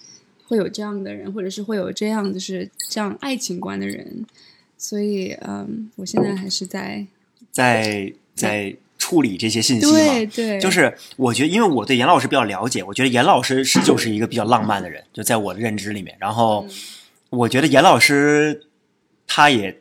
[0.46, 4.24] 会有这样的人，或者是会有这样就是这样爱情观的人。
[4.76, 7.06] 所以，嗯，我现在还是在
[7.50, 9.92] 在在处理这些信息嘛。
[9.92, 16.16] 对对，就是我觉得，因为我对严老师比较了解，我觉得严老师是就是一个比较浪漫的人，就在我的认知里面。
[16.20, 16.64] 然后，
[17.30, 18.67] 我觉得严老师
[19.28, 19.80] 他也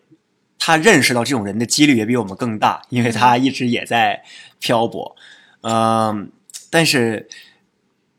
[0.59, 4.23] 他认识到这种人的几率也比我们更大，因为他一直也在
[4.59, 5.15] 漂泊。
[5.61, 6.29] 嗯，
[6.69, 7.27] 但是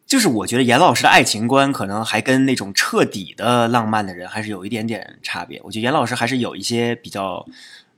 [0.07, 5.61] 就是我觉得严老师的爱情观可能还跟那种彻底的浪漫的人还是有一点点差别。
[5.63, 7.47] 我觉得严老师还是有一些比较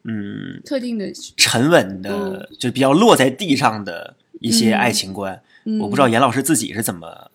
[0.05, 5.41] 嗯特定的，沉稳的，就比较落在地上的一些爱情观。
[5.65, 7.31] 嗯，我不知道严老师自己是怎么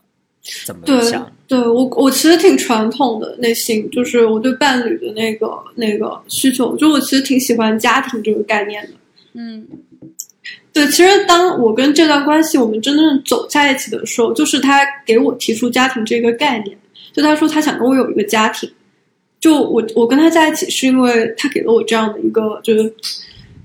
[0.65, 1.31] 怎么对想。
[1.47, 8.91] 对，我我其实挺传统的内心，就是我对伴侣的那个那个需求，就我其实挺喜欢家庭这个概念的。
[9.33, 9.65] 嗯
[10.73, 16.77] 对，其实当我跟这段关系我们真正走在一起的时候，就是他给我提出家庭这个概念，
[17.13, 18.69] 就他说他想跟我有一个家庭，
[19.39, 22.93] 就我我跟他在一起是因为他给了我这样的一个就是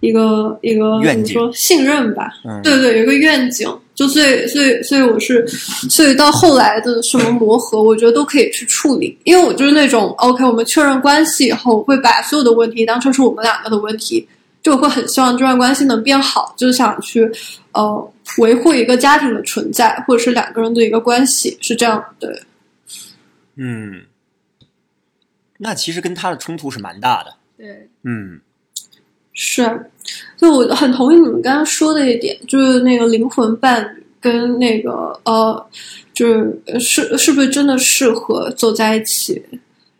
[0.00, 3.68] 一个一个怎么说信任吧，嗯，对对，有一个愿景，
[4.00, 5.46] 就所以所以所以我是，
[5.90, 14.26] 所以到后来的什么磨合，我觉得都可以去处理，因为我就是那种 OK，我们确认关系以后，会把所有的问题当成是我们两个的问题，
[14.62, 17.30] 就会很希望这段关系能变好，就是想去
[17.72, 22.42] 呃维护一个家庭的存在，或者是两个人的一个关系，是这样对。
[23.56, 24.00] 嗯，
[25.58, 27.34] 那其实跟他的冲突是蛮大的。
[27.58, 28.40] 对，嗯
[29.34, 29.90] 是，
[30.36, 35.66] 就我很同意你们刚刚说的一点，就是那个灵魂伴侣跟那个呃，
[36.14, 39.42] 就是是是不是真的适合走在一起？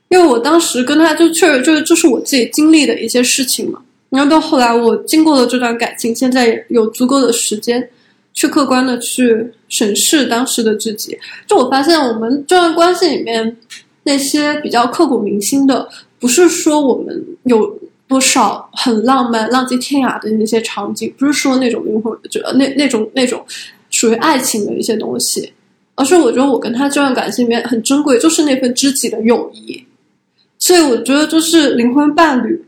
[0.09, 3.81] 因为我当时跟他就确实就是这是我自己经历的一些事情嘛。
[4.09, 7.89] 然后到后来我经过了这段感情，现在有足够的时间
[8.33, 13.57] 去客观的去审视当时的自己，就我发现我们这段关系里面
[14.05, 17.79] 那些比较刻骨铭心的，不是说我们有。
[18.11, 23.47] 多少很浪漫、浪迹天涯的那些场景，不是说那种灵魂，就那那种那种
[23.89, 25.53] 属于爱情的一些东西，
[25.95, 29.87] 而是我觉得我跟他这段感情里面很珍贵，就是那份知己的友谊。
[30.59, 32.65] 所以我觉得，就是灵魂伴侣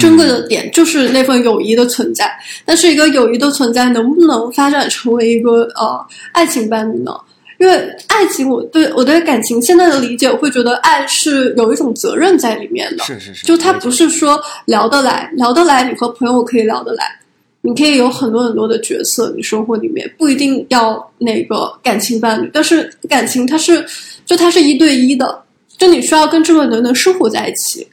[0.00, 2.32] 珍贵的点，就是那份友谊的存在。
[2.64, 7.12] 但是，一个友谊的存在能不能发展成为一个呃爱情伴侣呢？
[7.58, 7.74] 因为
[8.06, 13.02] 爱情，我对我对感情现在的理解，我会觉得爱是有一种责任在里面的。
[13.02, 17.18] 是是是，就它不是说聊得来，聊得来，你和朋友可以聊得来，
[17.62, 23.84] 你可以有很多很多的角色，你生活里面不一定要那个感情伴侣，但是感情它是，
[24.24, 25.42] 就它是一对一的，
[25.76, 27.84] 就你需要跟这个人能生活在一起，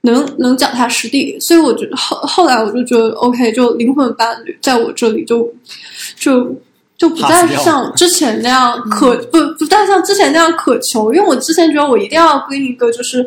[0.00, 1.38] 能能脚踏实地。
[1.38, 5.48] 所以我觉得后后来我就觉得 OK，就灵魂伴侣在我这里就
[6.16, 6.52] 就。
[7.02, 13.26] 就不再像之前那样渴不不再像之前那样渴求，因为我之前觉得我一定要跟一个就是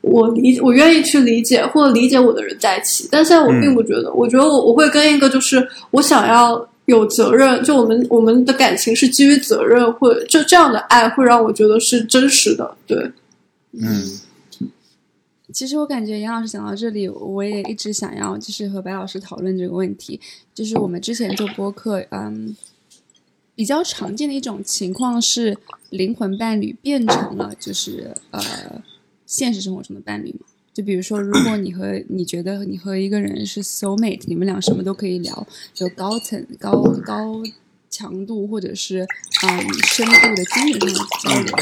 [0.00, 13.10] 我理我愿意去理解或者理解我的人在一起，但现在我并不觉得，我觉得我我会跟一个就是我想要有责任，就我们我们的感情是基于责任，或者就这样的爱会让我觉得是真实的，对，
[13.72, 14.20] 嗯。
[15.52, 20.20] 其实我感觉杨老师讲到这里，我也一直想要就是和白老师讨论这个问题，
[20.54, 22.54] 就是我们之前做播客，嗯。
[23.56, 25.56] 比较常见的一种情况是，
[25.88, 28.82] 灵魂伴侣变成了就是呃
[29.24, 30.40] 现实生活中的伴侣嘛。
[30.74, 35.46] 就比如说，如果你和你觉得你和一个人是 soul mate，你们俩什么都可以聊，
[35.78, 37.42] 有高层高高
[37.88, 41.56] 强度或者是啊深度的精神上的交流，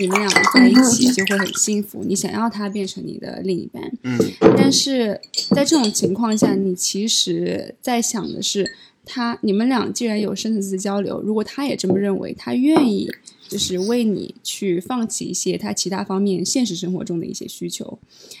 [0.00, 2.02] 你们俩在一起就会很幸福。
[2.02, 4.18] 你想要他变成你的另一半，嗯，
[4.56, 5.20] 但是
[5.54, 8.74] 在这种情况下，你其实在想的是。
[9.06, 13.08] 他，你们俩既然有深层次交流，如果他也这么认为，他愿意
[13.48, 17.98] 就是为你去放弃一些他其他方面现实生活中的一些需求，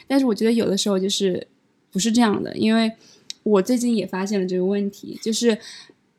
[0.08, 1.46] 但是我觉得有的时候就是
[1.92, 2.90] 不是这样的，因为
[3.44, 5.56] 我最近也发现了这个问题，就是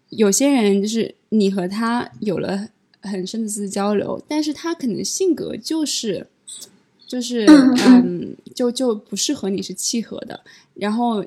[0.10, 2.70] 有些人就是你和他有了
[3.02, 6.26] 很深层次交流，但是他可能性格就是
[7.06, 7.46] 就是
[7.86, 10.42] 嗯，就就不适合你是契合的，
[10.74, 11.26] 然后。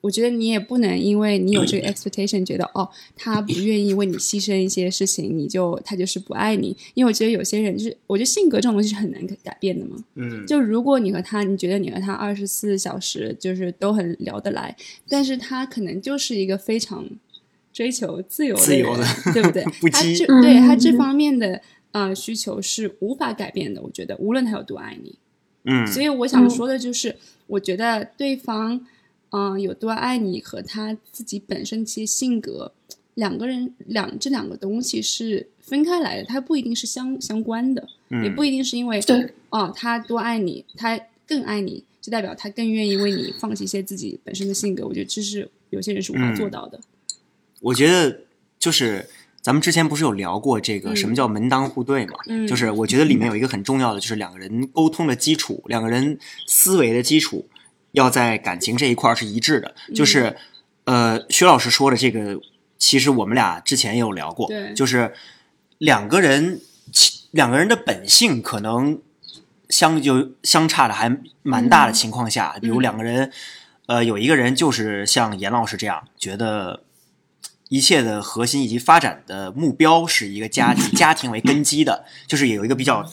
[0.00, 6.74] 我觉得你也不能因为你有这个 expectation，觉得哦，他不愿意为你牺牲一些事情，你就他就是不爱你。
[6.94, 10.02] 因为我觉得有些人就是，我觉得性格这种东西是很难改变的嘛。
[10.14, 10.46] 嗯。
[10.46, 14.74] 就如果你和他，你觉得你和他二十四小时就是都很聊得来，
[15.06, 17.06] 但是他可能就是一个非常
[17.70, 19.62] 追求自由的人，对不对？
[19.92, 21.60] 他这对他这方面的
[21.92, 23.82] 呃需求是无法改变的。
[23.82, 25.18] 我觉得无论他有多爱你，
[25.64, 25.86] 嗯。
[25.86, 27.16] 所以我想说的就是，
[27.48, 28.86] 我觉得对方。
[29.30, 32.72] 嗯，有多爱你和他自己本身其实性格，
[33.14, 37.86] 两个人两这两个东西是分开来的，它不一定是相相关的，
[38.24, 44.84] 也不一定是因为对哦，他多爱你，他更爱你，就代表他更愿意为你放弃一些自己本身的性格。
[44.84, 46.80] 我觉得这是有些人是无法做到的。
[47.60, 48.22] 我觉得
[48.58, 49.08] 就是
[49.40, 52.14] 咱们之前不是有聊过这个什么叫门当户对嘛？
[52.26, 57.46] 嗯，就是我觉得里面有一个很重要的，就是两个人沟通的基础，两个人思维的基础。
[57.92, 60.36] 要在感情这一块是一致的，就是，
[60.84, 62.40] 呃，薛老师说的这个，
[62.78, 65.12] 其实我们俩之前也有聊过，就是
[65.78, 66.60] 两个人，
[67.32, 69.00] 两个人的本性可能
[69.68, 73.32] 相就相差的还蛮大的情况下，比如两个人，
[73.86, 76.84] 呃，有一个人就是像严老师这样，觉得
[77.68, 83.04] 一切的核心以及发展的目标是一个家庭， 家庭为根基的，就是有一个比较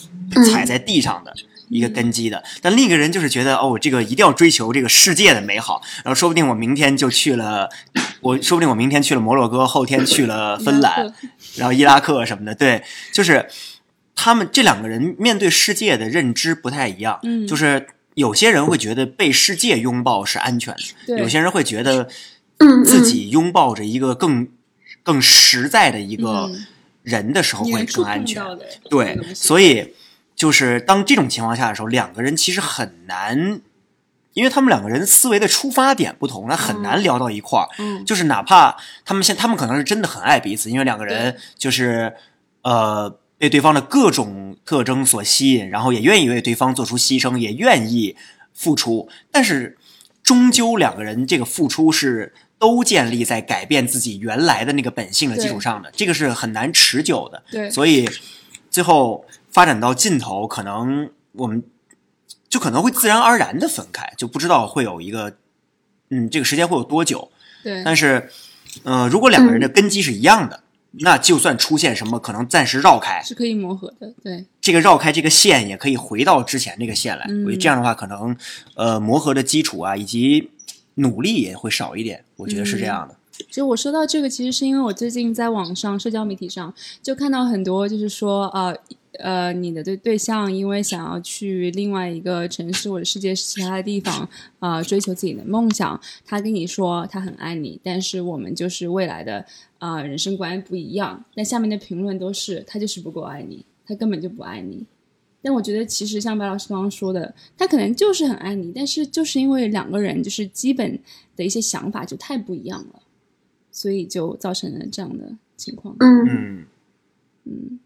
[0.51, 1.33] 踩在地上的。
[1.69, 7.69] 一个根基的，但另一个人就是觉得哦，这个一定要追求这个世界的美好，然后说不定我明天就去了，
[8.21, 11.13] 我说不定我明天去了摩洛哥，后天去了芬兰，
[11.57, 13.47] 然后伊拉克什么的，对，就是
[14.15, 20.75] 他们这两个人面对世界的认知不太一样，嗯，就是有些人会觉得被世界拥抱是安全
[21.07, 22.07] 的，有些人会觉得
[22.85, 24.47] 自己拥抱着一个更。
[25.03, 26.67] 更实在的一个嗯
[27.01, 28.43] 人的时候会更安全。
[28.89, 29.93] 对所以
[30.37, 33.59] 就是当这种情况下的时候，两个人其实很难，
[34.31, 37.67] 因为他们两个人思维的出发点不同，那很难聊到一块儿。
[37.79, 42.13] 嗯就是哪怕他们现他们可能是真的很爱彼此，因为两个人就是
[42.61, 48.15] 呃被对方的各种特征所吸引，然后也愿意为对方做出牺牲，也愿意
[48.53, 49.77] 付出，但是
[50.23, 52.33] 终究两个人这个付出是。
[52.59, 57.43] 都建立在改变自己原来的那个本性的基础上的，这个是很难持久的。
[57.51, 58.09] 对所以
[58.71, 59.23] 最后
[59.57, 61.63] 发展到尽头，可能我们
[62.47, 65.35] 就可能会自然而然的分开，就不知道会有一个，
[66.11, 67.31] 嗯，这个时间会有多久。
[67.63, 68.29] 对，但是，
[68.83, 70.61] 呃，如果两个人的根基是一样的，
[70.99, 77.25] 那就算出现什么可能暂时绕开，是可以磨合的，对，这个绕开这个线也可以回到之前那个线来。
[77.27, 78.37] 嗯我觉得这样的话，可能
[78.75, 80.51] 呃磨合的基础啊，以及
[80.93, 82.23] 努力也会少一点。
[82.35, 83.15] 我觉得是这样的。
[83.47, 88.75] 其实我说到这个，其实是因为我最近在网上社交媒体上就看到很多，就是说，呃
[89.19, 94.27] 呃，你的对对象因为想要去另外一个城市或者世界其他的地方
[94.59, 99.45] 啊、呃追求自己的梦想，他跟你说他很爱你，但是我们就是未来的
[99.79, 101.23] 啊、呃人生观不一样。
[101.35, 104.85] 但下面的评论都是他就是不够爱你，他根本就不爱你。
[105.41, 110.99] 但我觉得，其实像白老师刚刚说的，他可能就是很爱你，但是就是因为两个人就是基本
[111.35, 113.01] 的一些想法就太不一样了，
[113.71, 115.95] 所以就造成了这样的情况。
[115.99, 116.65] 嗯嗯，
[117.45, 117.79] 嗯，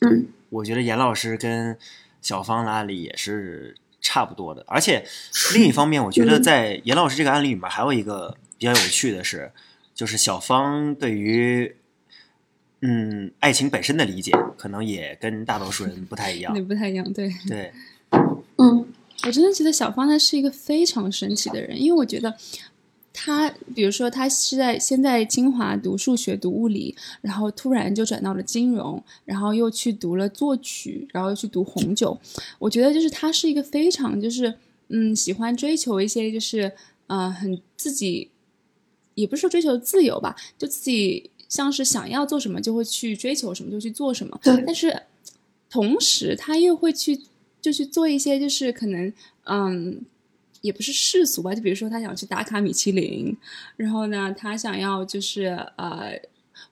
[0.00, 1.76] 嗯我觉得严老师跟
[2.20, 5.04] 小芳的案例也是差不多的，而且
[5.54, 9.52] 另一方面，我觉得在严老师这个案例里面还有一个比较有趣的是，
[9.94, 11.76] 就是小芳对于
[12.82, 16.62] 嗯爱情本身的理解，可能也跟大多数人不太一样那。
[16.64, 17.12] 不太一样。
[17.12, 17.72] 对对，
[18.56, 18.86] 嗯
[19.24, 22.34] 我真的觉得小芳她是一个非常神奇的人，因为我觉得
[23.12, 32.18] 她，比如说他是在先在清华读数学、读物理，然后突然就转到了金融，然后又去读了作曲，然后又去读红酒。
[32.58, 34.54] 我觉得就是他是一个非常就是
[34.88, 36.72] 嗯喜欢追求一些就是
[37.08, 38.30] 呃很自己，
[39.16, 45.02] 也不是说追求自由吧，就自己像是想要做什么就会去追求什么就去做什么，对但是
[45.68, 47.20] 同时他又会去
[47.60, 49.12] 就去做一些就是可能
[49.44, 50.00] 嗯。
[50.60, 53.36] 也不是世俗吧，就比如说他想去打卡米其林，
[53.76, 55.44] 然后呢，他想要就是
[55.76, 56.20] 呃，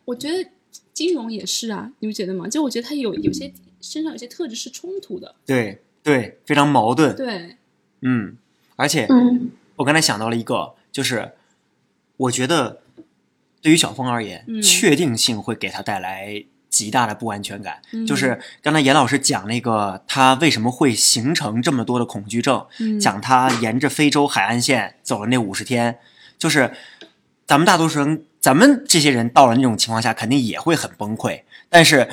[0.04, 0.50] 我觉得
[0.92, 2.46] 金融也是啊，你不觉得吗？
[2.48, 7.14] 就我觉得他有有些身上有些特质是冲突的，对对，非常矛盾。
[7.16, 7.56] 对，
[8.00, 8.36] 嗯，
[8.76, 11.32] 而且嗯我刚才想到了一个，就是
[12.16, 12.80] 我觉得
[13.62, 16.44] 对于小峰而言，嗯确定性会给他带来
[16.78, 17.80] 极大的不安全感。
[17.92, 25.98] 嗯就是刚才严老师讲那个他为什么会形成这么多的恐惧症，嗯讲他沿着非洲海岸线走了那五十天，
[26.38, 26.72] 就是
[27.46, 31.42] 咱们大多数人，咱们这些人到了那种情况下，肯定也会很崩溃。
[31.68, 32.08] 但是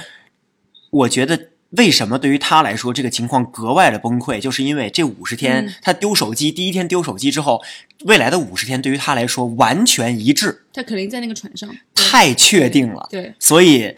[0.89, 1.49] 我觉得。
[1.71, 4.39] 为什么对于他来说这个情况格外的崩溃？
[4.39, 7.61] 就是因为这五十天嗯，他丢手机，第一天丢手机之后，
[8.05, 13.05] 未来的五十天对于他来说完全一致，他肯定在那个船上，太确定了。
[13.11, 13.93] 对，所以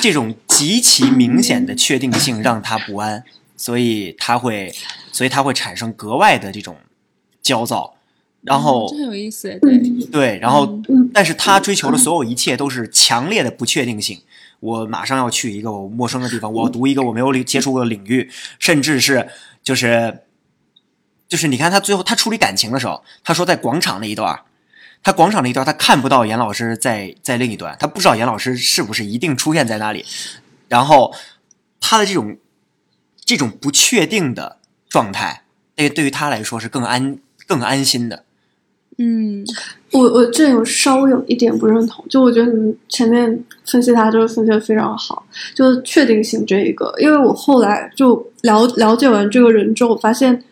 [0.00, 3.22] 这种极其明显的确定性让他不安，
[3.56, 4.74] 所以他会，
[5.12, 6.76] 所以他会产生格外的这种
[7.42, 7.94] 焦躁，
[8.42, 14.20] 然后这很有意思，对，嗯对，然后嗯但是他追求的所有一切都是强烈的不确定性。
[14.60, 19.28] 我马上要去一个我陌生的地方，我要读一个我没有接触过的领域，甚至是
[19.62, 20.20] 就是
[21.28, 24.40] 就是你看他最后他处理感情的时候，他说在广场那一段儿，
[25.04, 30.04] 他广场那一段他看不到严老师在在另一端，他不知道严老师是不是一定出现在那里，
[30.68, 31.14] 然后
[31.78, 32.38] 他的这种
[33.24, 34.56] 这种不确定的
[34.88, 35.44] 状态，
[35.76, 38.24] 对对于他来说是更安更安心的。
[38.96, 39.44] 嗯
[39.90, 50.44] 我我这有稍微有一点不认同，就我觉得你前面分析他就是分析的非常好，就是确定性这一个，因为我后来就了了解完这个人之后，发现，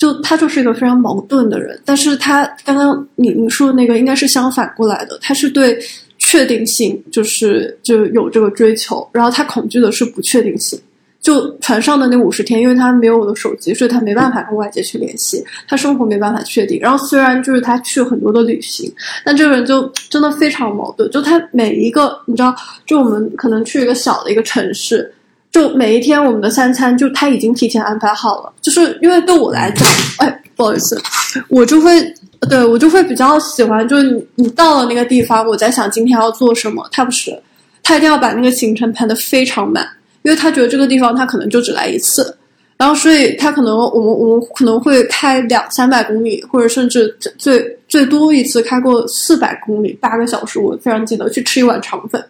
[0.00, 5.78] 就他就是一个非常矛盾的人，但是他刚刚你你说的那个应该是相反过来的，他是对
[6.16, 10.80] 确定性就是就有这个追求，然后他恐惧的是不确定性。
[11.20, 16.80] 就船上的那五十天，因为他没有我的手机，所以他没办法跟外界去联系，他生活没办法确定。
[16.80, 18.90] 然后虽然就是他去很多的旅行，
[19.22, 21.10] 但这个人就真的非常矛盾。
[21.10, 25.12] 就他每一个，你知道，就我们可能去一个小的一个城市，
[25.50, 28.52] 就每一天我们的三餐就他已经提前安排好了。
[28.60, 29.88] 就是因为对我来讲，
[30.18, 31.00] 哎，不好意思，
[31.48, 32.02] 我就会
[32.48, 37.36] 对我就会比较喜欢，就是你你到了那个地方，我在想今天要做什么，他不是，
[37.82, 39.86] 他一定要把那个行程排得非常满。
[40.22, 42.36] 因为他觉得这个地方他可能就只来一次，
[42.76, 52.22] 然后所以他可能我们我们可能会开两三百公里，或者甚至最最多一次开过四百公里，八个小时，我非常记得去吃一碗肠粉。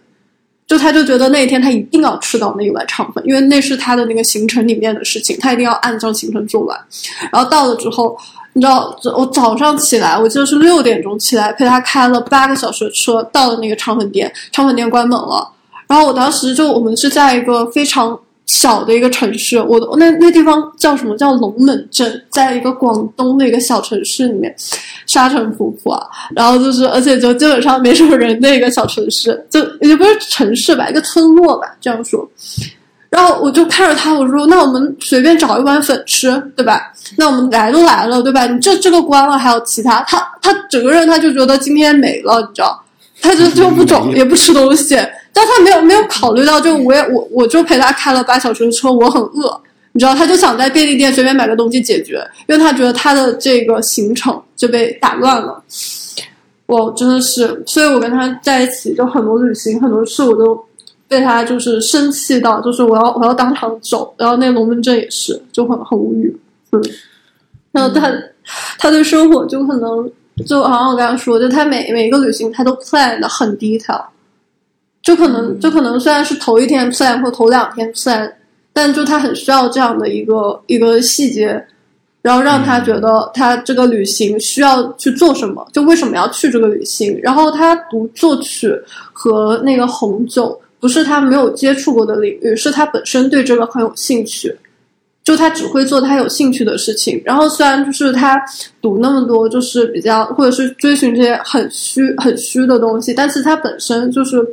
[0.71, 6.79] 就他就觉得那一天他一定要吃到那一碗肠粉，因为那是他的那个行程里面的事情，他一定要按照行程做完。
[7.33, 8.17] 然后到了之后，
[8.53, 15.51] 你知道，我早上起来，我记得是六点钟起来陪他开了八个小时的车，到了那个肠粉店，肠粉店关门了。
[15.89, 18.17] 然后我当时就我们是在一个非常
[18.51, 24.53] 小的一个城市，我那那地方叫什么叫龙门镇，在一个广东的一个小城市里面。
[25.07, 32.29] 沙尘仆仆啊，然后就是，而且就基本上没什么人的一个小城市，就也不是城市吧，一个村落吧，这样说。
[33.09, 36.93] 然后我就看着他，我说：“那我们随便找一碗粉吃，对吧？
[37.17, 38.47] 那我们来都来了，对吧？
[38.47, 42.81] 你这这个关了，还有其他。”他他整个人他就觉得今天没了，你知道，
[43.21, 44.97] 他就就不 走，也不吃东西，
[45.41, 49.59] 但他没有没有考虑到，就我也我我就陪他开了八小时的车，我很饿。
[49.93, 55.63] 你知道，他就想在便利店随便买个东西解决，因为他觉得他的这个行程就被打乱了。
[56.67, 60.63] 我真的是，所以我跟他在一起，就很多旅行、很多事，我都
[61.09, 64.15] 被他就是生气到，就是我要我要当场走。
[64.19, 66.39] 然后那龙门阵也是，就很很无语。
[66.73, 66.85] 嗯，
[67.73, 68.13] 然后他
[68.79, 70.13] 他对生活就可能
[70.47, 74.05] 就好像我刚刚说，就他每每一个旅行他都 plan 的很 detail，
[75.03, 78.33] 就可能就可能虽然是头一天 plan 或头两天 plan。
[78.73, 81.61] 但就他很需要这样的一个一个细节，
[82.23, 87.19] 然后让他觉得他这个旅行需要去做什么，就为什么要去这个旅行。
[87.21, 88.73] 然后他读作曲
[89.13, 94.57] 和那个红酒不是他没有接触过的领域，是他本身对这个很有兴趣，
[95.25, 97.21] 就他只会做他有兴趣的事情。
[97.25, 98.41] 然后虽然就是他
[98.81, 104.47] 读那么多，就是比较或者是追寻这些很虚很虚的东西，但是他本身就是。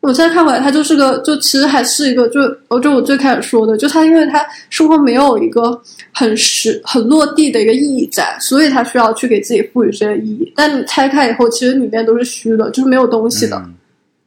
[0.00, 5.78] 我现在看回来，他就是个，就其实还是一个，就我就我最开始说的，就他因为他生活没有一个
[6.12, 10.50] 很实、很落地的一个意义在，所以他需要去给自己赋予这些意义。
[10.56, 13.62] 但你拆开以后，其实里面都是虚的，就是没有东西的。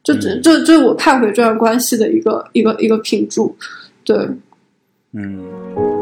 [0.04, 3.56] 就这，这，这我看回这段关系的一个一个一个评注。
[4.04, 4.16] 对，
[5.12, 5.93] 嗯。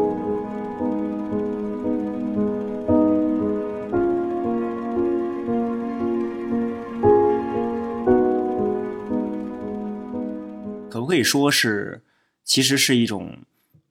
[11.13, 12.01] 可以说是，
[12.43, 13.37] 其实是一种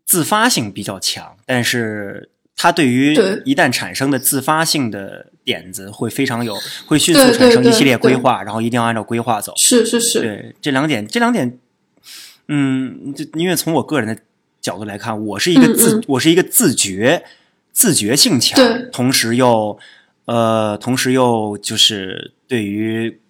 [0.05, 3.15] 自发性比较强，但是它对于
[3.45, 9.55] 一旦产生的自发性的点子会非常有，会迅速产生一系列规划，然后一定要按照规划走。
[9.57, 11.57] 是是是，对这两点，这两点，
[12.49, 14.21] 嗯，就因为从我个人的
[14.61, 17.23] 角度来看，我是一个自，我是一个自觉、
[17.71, 18.59] 自觉性强，
[18.91, 19.79] 同时又
[20.25, 23.21] 呃，同时又就是对于。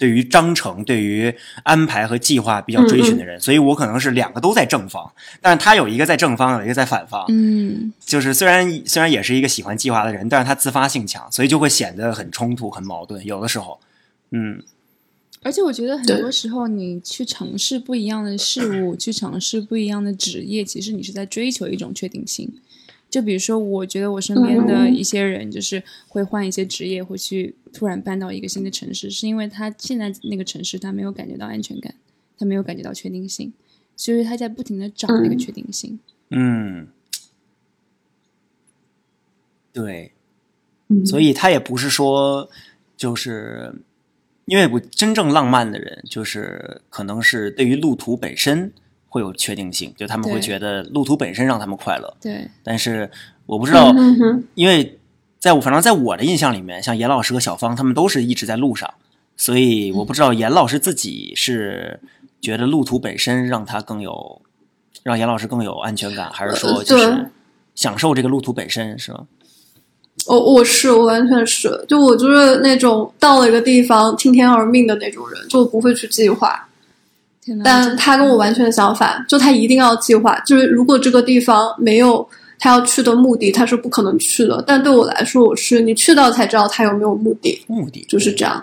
[0.00, 1.32] 对于章程、对于
[1.62, 7.22] 安排和计划比较追寻的人，所以我可能是两个都在正方，但是他有一个在正方，有一个在反方。
[7.28, 13.22] 嗯，就是虽然虽然也是一个喜欢计划的人，但是他自发性强，所以就会显得很冲突、很矛盾。
[13.26, 13.78] 有的时候，
[14.30, 14.62] 嗯，
[15.42, 22.50] 而且我觉得很多时候，你去尝试不一样的事物，去尝试不一样的职业，其实你是在追求一种确定性。
[23.10, 31.92] 就比如说，我觉得我身边的一些人，就是会换一些职业，会去突然搬到一个新的城市，是因为他现在那个城市他没有感觉到安全感，
[32.38, 33.52] 他没有感觉到确定性，
[33.96, 35.98] 所以他在不停的找那个确定性。
[36.30, 36.86] 嗯，
[39.72, 40.12] 对，
[41.04, 42.48] 所以他也不是说，
[42.96, 43.74] 就是
[44.44, 48.72] 因为我真正浪漫的人，就是可能是对于路途本身。
[49.10, 52.16] 会有确定性，就他们会觉得路途本身让他们快乐。
[52.22, 53.10] 对，但是
[53.44, 53.92] 我不知道，
[54.54, 54.98] 因为
[55.40, 58.88] 在我反正在我的印象里面，像严老师和小芳他们都是一直在路上，
[59.36, 61.98] 所以我不知道严老师自己是
[62.40, 64.40] 觉得路途本身让他更有，
[65.02, 67.30] 让严老师更有安全感，还是说就是
[67.74, 69.26] 享受这个路途本身，是吗？
[70.26, 76.68] 我我是我完全是，就我就是那种到了一个地方听天而命的那种人，就不会去计划。
[77.64, 82.26] 但他跟我完全相反，就他一定要计划，就是如果这个地方没有
[82.58, 84.62] 他要去的目的，他是不可能去的。
[84.66, 88.62] 但对我来说，我是你去到才知道他有没有目的，目的就是这样，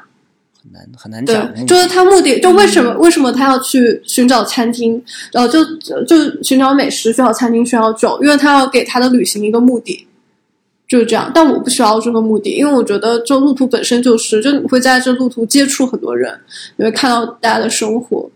[0.63, 1.53] 很难很难讲。
[1.53, 5.63] 对，就是他目的，就为什么为什么他要去寻找餐厅，然后就
[6.05, 10.07] 就寻找美食，寻找餐厅，寻找酒，因为他要给他的旅行一个目的，
[10.87, 11.31] 就是这样。
[11.33, 16.39] 但我不需要这个目的，因为我觉得这路途本身就是，就你会在这路途接触很多人，
[16.75, 18.29] 你会看到大家的生活。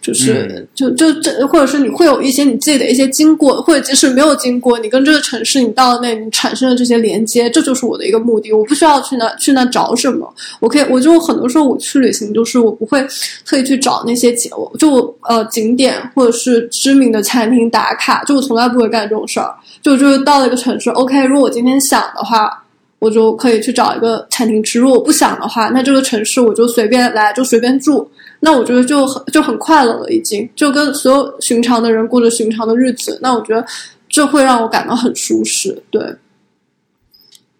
[0.00, 8.52] 就是就就这，或者是你会有一些你自己的一些经过，或者即使没有经过，你跟这个城市你到了那，你产生的这些连接，这就是我的一个目的。
[8.52, 13.06] 我不需要去那去那找什么，我可以，我就很多时候我去旅行，就是我不会
[13.46, 19.54] 特意去找那些景，就呃景点或者是知名的餐厅打卡，就我从来不会干这种事儿。
[19.80, 22.61] 就就是到了一个城市，OK，如果我今天想的话，
[23.02, 28.08] 我就可以去找一个餐厅吃；如果不想的话，那这个城市我就随便来，就随便住。
[28.38, 33.18] 那我觉得就很就很快乐了，已经就跟所有寻常的人过着寻常的日子。
[33.20, 33.66] 那我觉得
[34.08, 35.82] 这会让我感到很舒适。
[35.90, 36.14] 对，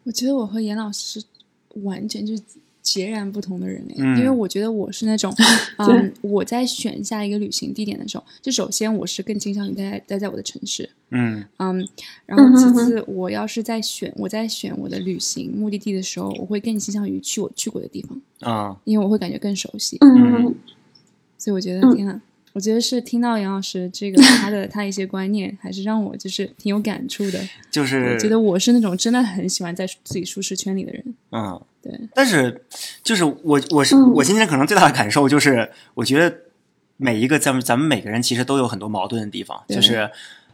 [0.05, 1.21] 我觉得我和严老师
[1.83, 2.35] 完全就
[2.83, 5.33] 截然不同的人类，因为我觉得我是那种，
[5.79, 11.45] 嗯，我在选下一个旅行地点的时候，就首先我是更倾向于待待在我的城市，嗯。
[11.59, 11.89] 嗯，
[12.27, 18.21] 然后其次我要是在选我在选我的旅行目的地的时候，我会更倾向于去我去过的地方
[18.53, 20.55] 啊，因为我会感觉更熟悉，嗯。
[21.39, 22.21] 所以我觉得，天呐，
[22.53, 27.41] 我觉得是听到杨老师这个他的他一些观念，还是让我就是挺有感触的。
[27.71, 28.17] 就是。
[28.21, 31.15] 觉得我是那种真的很喜欢在自己舒适圈里的人。
[31.33, 32.09] 嗯，对。
[32.15, 32.65] 但是，
[33.03, 36.35] 就是我我是我今天可能最大的感受就是，我觉得
[36.97, 40.11] 每一个咱们咱们每个人其实都有很多矛盾的地方，就是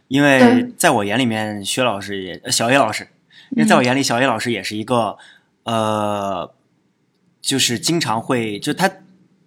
[0.07, 3.07] 因为在我眼里面，薛老师也小叶老师，
[3.51, 5.17] 因为在我眼里，小叶老师也是一个
[5.63, 6.51] 呃，
[7.41, 8.91] 就是经常会就他。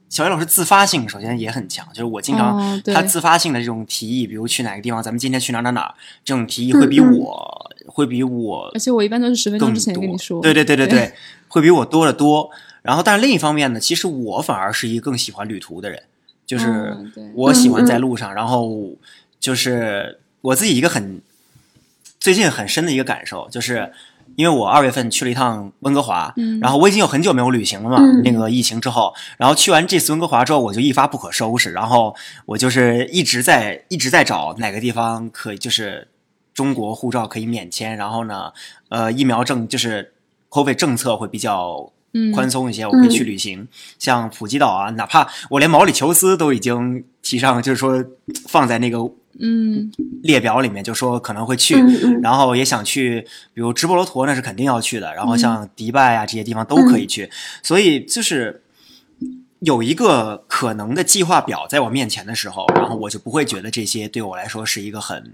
[0.09, 11.13] 小叶老师自发性首先也很强，就是我经常他自发性的这种提议，比如去哪个地方，咱们今天去哪哪哪，这种提议会比我会比我，而且我一般都是十分钟之前跟你说，对对对对对，
[11.49, 12.51] 会比我多得多。
[12.83, 16.03] 然后，但是另一方面呢，其实我反而是一个更喜欢旅途的人，
[16.47, 16.97] 就是
[17.35, 18.97] 我喜欢在路上，然后
[19.39, 21.21] 就是我自己一个很
[22.19, 23.93] 最近很深的一个感受就是。
[24.35, 27.99] 因为我二月份去了一趟温哥华，然后我已经有很久没有旅行了嘛。
[28.25, 31.71] 那个疫情之后，然后去完这次温哥华之后，我就一发不可收拾。
[31.73, 32.17] 然后
[32.47, 36.09] 我就是一直在一直在找哪个地方可以，就是
[36.55, 38.53] 中国护照可以免签，然后呢，
[38.89, 40.13] 呃，疫苗政就是
[40.51, 41.91] COVID 政策会比较
[42.35, 43.67] 宽松一些，我可以去旅行。
[43.99, 48.05] 像普吉岛啊，哪怕我连毛里求斯都已经提上，就是说
[48.49, 48.99] 放在那个。
[49.41, 49.91] 嗯，
[50.23, 51.75] 列表里面就说可能会去，
[52.23, 53.23] 然后也想去，
[53.55, 57.31] 比如直布罗陀那是肯定要去的，然后像迪拜啊这些地方都可以去，
[57.63, 58.63] 所以就是
[59.61, 65.33] 有一个可能的计划表在我面前的时候，然后我就不会觉得这些对我来说是一个很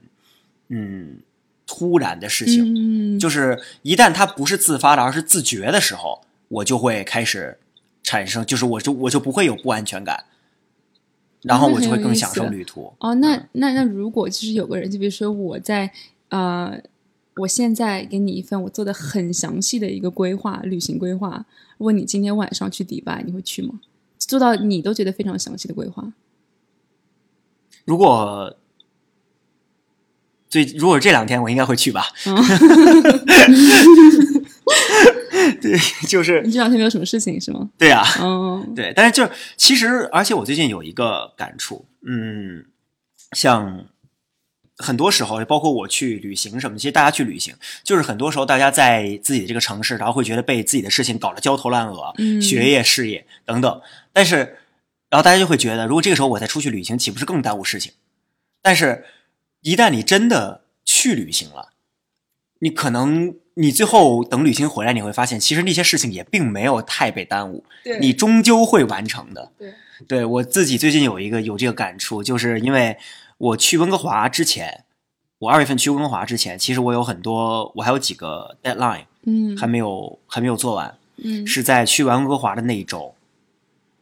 [0.69, 1.21] 嗯
[1.67, 7.59] 突然的事情，就是一旦它不是自发的，而是自觉的时候，我就会开始
[8.03, 10.25] 产生，就是我就我就不会有不安全感。
[11.43, 12.93] 然后我就会更享受旅途。
[12.99, 15.89] 哦，那那那如果就是有个人，就比如说我在
[16.31, 16.77] 呃，
[17.37, 21.47] 我现在给你一份我做的很详细的一个规划，旅行规划，
[21.79, 23.79] 问你今天晚上去迪拜，你会去吗？
[24.19, 26.13] 做到你都觉得非常详细的规划。
[27.85, 28.58] 如果
[30.49, 32.07] 最如果这两天我应该会去吧。
[35.61, 37.69] 对， 就是你这两天没有什么事情是吗？
[37.79, 42.67] 对啊，嗯， 对，但是就其实，而且我最近有一个感触，嗯，
[43.33, 43.87] 像
[44.77, 53.81] 很多时候，包括我去旅行什么，其实大家去旅行，就是很多时候大家在自己的这个城市，然后会觉得被自己的事情搞得焦头烂额，嗯，学业、事业等等，
[54.13, 54.59] 但是，
[55.09, 57.93] 然后大家就会觉得，如果这个时候我再出去旅行，岂不是更耽误事情？
[58.63, 59.05] 但是，
[59.69, 61.71] 一旦你真的去旅行了，
[62.61, 63.35] 你可能。
[63.61, 67.65] 你最后等旅行回来，你会发现，其实那些事情也并没有太被耽误。
[67.83, 69.51] 对，你终究会完成的。
[69.59, 69.75] 对，
[70.07, 72.97] 对我自己最近有一个有这个感触，就是因为
[73.37, 74.85] 我去温哥华之前，
[75.41, 83.13] 我二月份去温哥华之前，其实我有很多，我还有几个 deadline，嗯，还没有还没有做完，嗯，是在去完温哥华的那一周，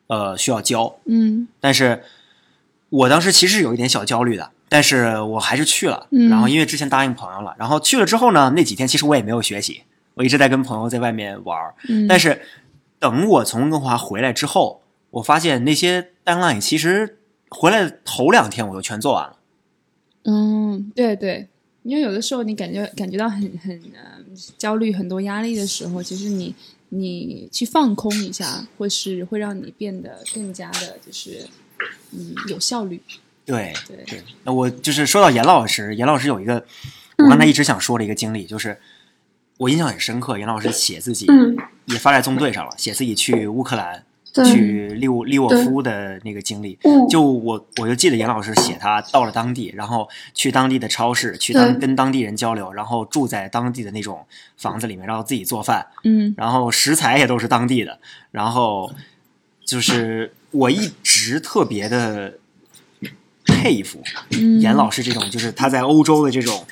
[0.09, 2.05] 呃，需要交，嗯，但是
[2.91, 4.51] 我当时其实有一点小焦虑的。
[4.69, 9.83] 但是我还是去了，然后因为之前答应朋友了，然后去了之后呢，那几天其实我也没有学习，
[10.15, 11.75] 我一直在跟朋友在外面玩儿。
[12.09, 12.43] 但是
[12.99, 19.39] 等我从温哥华回来之后，我发现那些 deadline 其实回来头两天我就全做完了。
[20.25, 21.49] 嗯，对对，
[21.85, 24.19] 因为有的时候你感觉感觉到很很呃
[24.59, 26.53] 焦虑、很多压力的时候，其实你
[26.89, 31.47] 你去放空一下，会是会让你变得更加的，就是
[32.11, 33.01] 嗯有效率。
[33.47, 33.73] 对
[34.05, 36.67] 对，那我就是说到严老师，严老师有一个
[37.19, 38.77] 我刚才一直想说的一个经历，就是
[39.59, 40.37] 我印象很深刻。
[40.37, 41.29] 严老师写自己
[41.85, 44.05] 也发在纵队上了，写自己去乌克兰、
[44.45, 46.77] 去利沃利沃夫的那个经历。
[47.09, 54.27] 就我我就记得严老师写他到了当地，然后去当地的超市，去当跟当地人交流，然后住在当地的那种
[54.57, 58.01] 房子里面，然后自己做饭，嗯，然后食材也都是当地的，
[58.33, 58.93] 然后
[59.65, 62.39] 就是我一直特别的。
[63.67, 64.01] 佩服。
[64.61, 66.65] 严老师这种，就是他在欧洲的这种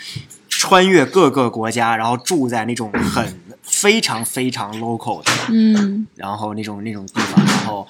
[0.48, 6.06] 穿越各个国家，然后住在那种很非常非常 local 的，嗯。
[6.14, 7.86] 然后那种那种地方，然后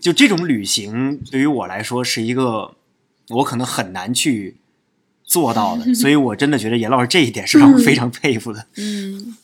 [0.00, 2.72] 就这种旅行对于我来说是一个
[3.28, 4.56] 我可能很难去
[5.24, 8.66] 做到的， 所以我真的觉得严老师这一点是让我非常佩服的。
[8.76, 9.36] 嗯。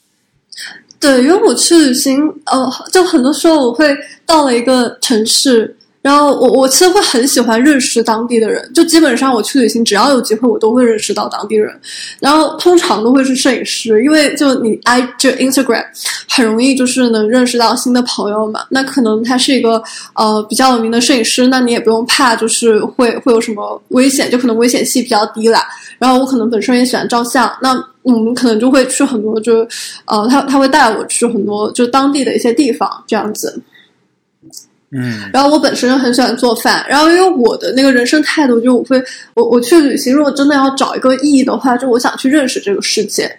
[0.98, 3.92] 对，因为我去旅行，呃，就很多时候我会
[4.24, 11.72] 到了一个城市，然后我我其实会很喜欢认识当地的人，就基本上我去旅行，只要有机会，我都会认识到当地人，
[12.18, 15.84] 然后通常都会是摄影师，因为就你 i 就 Instagram
[16.28, 19.80] 很容易就是能认识到新的朋友嘛，那可能他是一个
[20.14, 25.64] 呃比较有名的摄影师，那你也不用怕就是会会有什么危险，就可能危险系比较低啦。
[26.00, 29.64] 然后我可能本身也喜欢照相，那我们可能就会去很多就，
[30.06, 33.62] 呃，他他会带我去很多就当地的一些地方这样子。
[34.92, 35.30] 嗯。
[35.32, 39.02] 然后我本身就很喜欢做饭，然后因为我的那个人生态度，就我会
[39.34, 43.30] 我我去旅行，如果真的要找一个意义的话，就我想去认识这个世界。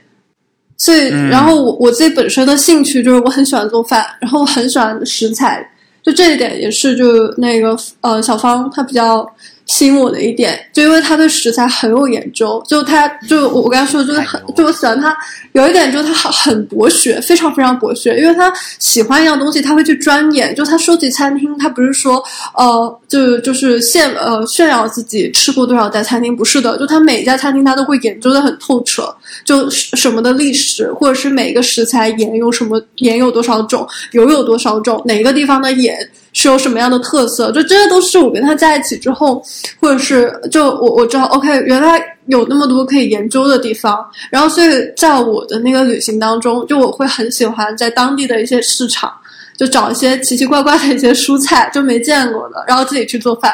[0.77, 1.29] 所以，嗯。
[1.29, 5.65] 然后我我自己本身的兴趣就是我很喜欢做饭，然后我很喜欢食材，
[6.01, 9.25] 就这一点也是就那个呃小芳她比较
[9.73, 15.17] 吸引我的一点，就因为他对食材很有研究，就他就我我刚才说的就是很就我喜欢他
[15.53, 29.11] 有一点就是他很很博学，非常非常博学，因为他喜欢一样东西，他会去钻研，就他收集餐厅，他不是说呃就就是炫呃炫耀自己吃过多少家餐厅，不是的，就他每一家餐厅他都会研究的很透彻，
[29.43, 35.97] 就什么的历史，或者是每一个食材盐有什么盐有多少种，油有多少种，哪个地方的盐
[36.33, 39.41] 是有什么样的特色，就这些都是我跟他在一起之后，
[39.79, 49.11] 或者是就我我知道，OK，原来有那么多可以研究的地方，然后所以在我的那个旅行当中，就我会很喜欢在当地的一些市场，
[49.55, 53.53] 就找一些奇奇怪怪的一些蔬菜，就没见过的，然后自己去做饭，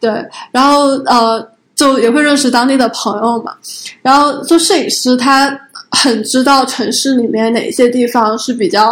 [0.00, 0.10] 对，
[0.52, 1.52] 然后呃。
[1.74, 3.54] 就也会认识当地的朋友嘛，
[4.02, 5.58] 然后做摄影师，他
[5.90, 8.90] 很知道城市里面哪些地方是比较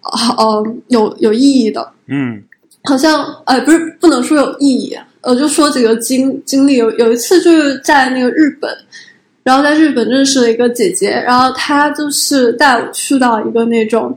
[0.00, 2.42] 呃呃有有意义的，嗯。
[2.84, 8.70] 好像呃不是不能说有意义，呃就说几个经经历，有有一次就是在那个日本，
[9.42, 14.16] 然后在日本认识了一个姐姐，然后她就是带我去到一个那种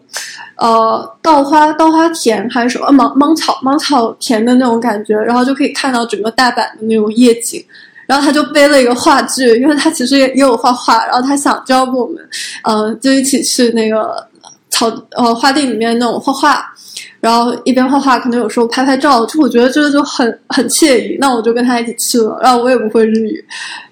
[0.58, 7.64] 呃稻花稻花田还是什么芒芒草芒草田的那种感觉，然后就可以看到整个大阪的那种夜景。
[8.08, 12.18] 然后他就背了一个话剧，因为他其实也也有画画，然后他想教我们，
[12.64, 14.16] 呃，就一起去那个
[14.70, 14.86] 草
[15.18, 16.75] 呃花店里面那种画画，
[17.20, 21.18] 然后一边画画，可能有时候拍拍照，就我觉得这个就很很惬意。
[21.20, 23.46] 那我就跟他一起去了，然后我也不会日语，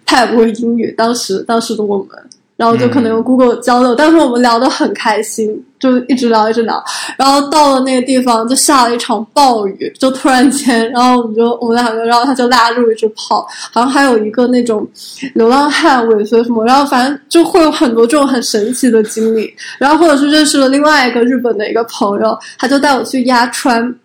[0.05, 2.07] 他也不会英语，当时当时的我们，
[2.55, 5.49] 然后就可能用 Google 交流，但是我们聊得很开心，
[5.79, 6.81] 就一直聊一直聊，
[7.17, 14.87] 然后到了那个地方就下了一场暴雨，就突然间，然后我们就我们两个，然后他就拉着我一直跑，好像还有一个那种
[15.33, 23.95] 流浪汉尾随什么，然后反正就会有很多这种很神奇的经历，然后或者是认识了另外一个日本的一个朋友，他就带我去鸭川。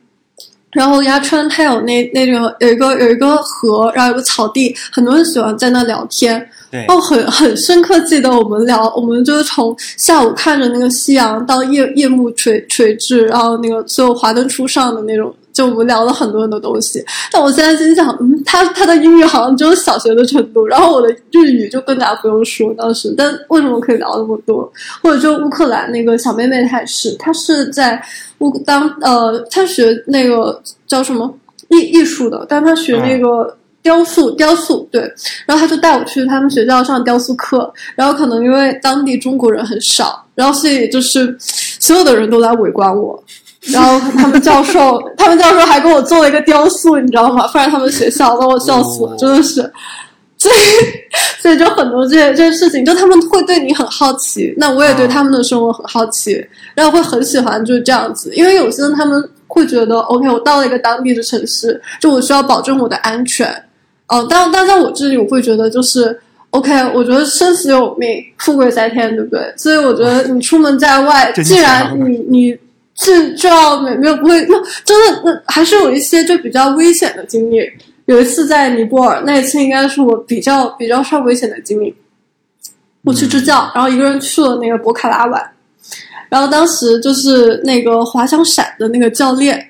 [0.70, 6.46] 然后鸭川它有那那种有一个有一个河，然后有个草地，很多人喜欢在那聊天。
[6.70, 17.02] 对哦，很很深刻记得我们聊，我们就是从下午看着那个夕阳到夜夜幕垂垂至，然后那个最后华灯初上的那种，就我们聊了很多很多东西。
[17.32, 24.70] 但我现在心想，嗯，他他的英语好像只有小学的程度，然后我的日语就更加不用说当时，但为什么可以聊那么多？
[25.02, 27.98] 或者就乌克兰那个小妹妹，她也是，她是在
[28.40, 31.34] 乌当呃，她学那个叫什么
[31.68, 33.56] 艺艺术的，但她学那个。
[33.82, 35.00] 雕塑，雕塑，对，
[35.46, 43.22] 然后他就带我去他们学校上雕塑课，然后可能因为当地中国人很少，然后所以就是所有的人都来围观我，
[43.72, 47.46] 然后他们教授，他们教授还给我做了一个雕塑，你知道吗？
[47.48, 49.70] 放在他们学校，把我笑死了，真的是。
[50.40, 50.54] 所以，
[51.42, 56.40] 所以就很多这些这些事情，就他们会对你很好奇，那我也对他们的生活很好奇，
[56.76, 63.52] 然后会很喜欢就是这样子，因为有些人他们会觉得，OK，我到了一个当地的城市，就我需要保证我的安全，
[64.08, 66.18] 哦，但但在我这里，我会觉得就是
[66.50, 69.52] OK，我觉得生死有命，富贵在天，对不对？
[69.56, 72.58] 所以我觉得你出门在外，真既然你你
[72.96, 74.54] 是就要没没有不会，那
[74.84, 77.60] 真的那还是有一些就比较危险的经历。
[78.06, 81.94] 有一次在尼泊尔，那一次应该是我比较比较稍危险的经历。
[83.04, 85.50] 我去支教，然后一个人去了那个博卡拉玩，
[86.30, 89.68] 然后当时就是那个滑翔伞的那个教练，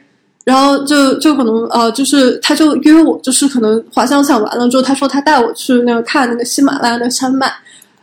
[0.49, 7.53] 然后就就可能呃，就是他就约我，就是可能滑翔伞完了之后，他说他带我去那个看那个喜马拉雅的山脉，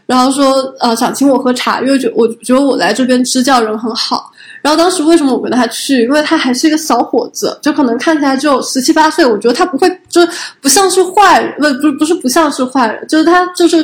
[0.05, 4.31] 然后说呃想请我喝茶，因为觉我觉得我来这边支教人很好，
[4.61, 6.03] 然后当时为什么我跟他去？
[6.03, 9.25] 因为他还是一个小伙子，就可能看起来只有十七八岁。
[9.25, 10.21] 我觉得他不会，就
[10.61, 13.77] 不像是坏人，不不不是不像是坏人，就是他就是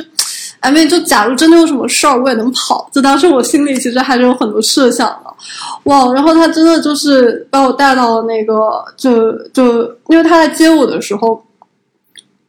[0.60, 2.88] ，I mean，就假如真的有什么事儿，我也能跑。
[2.92, 5.31] 就当时我心里其实还是有很多设想的，
[5.84, 6.12] 哇！
[6.12, 11.44] 然后他真的就是把我带到了那个，就就因为他在接我的时候。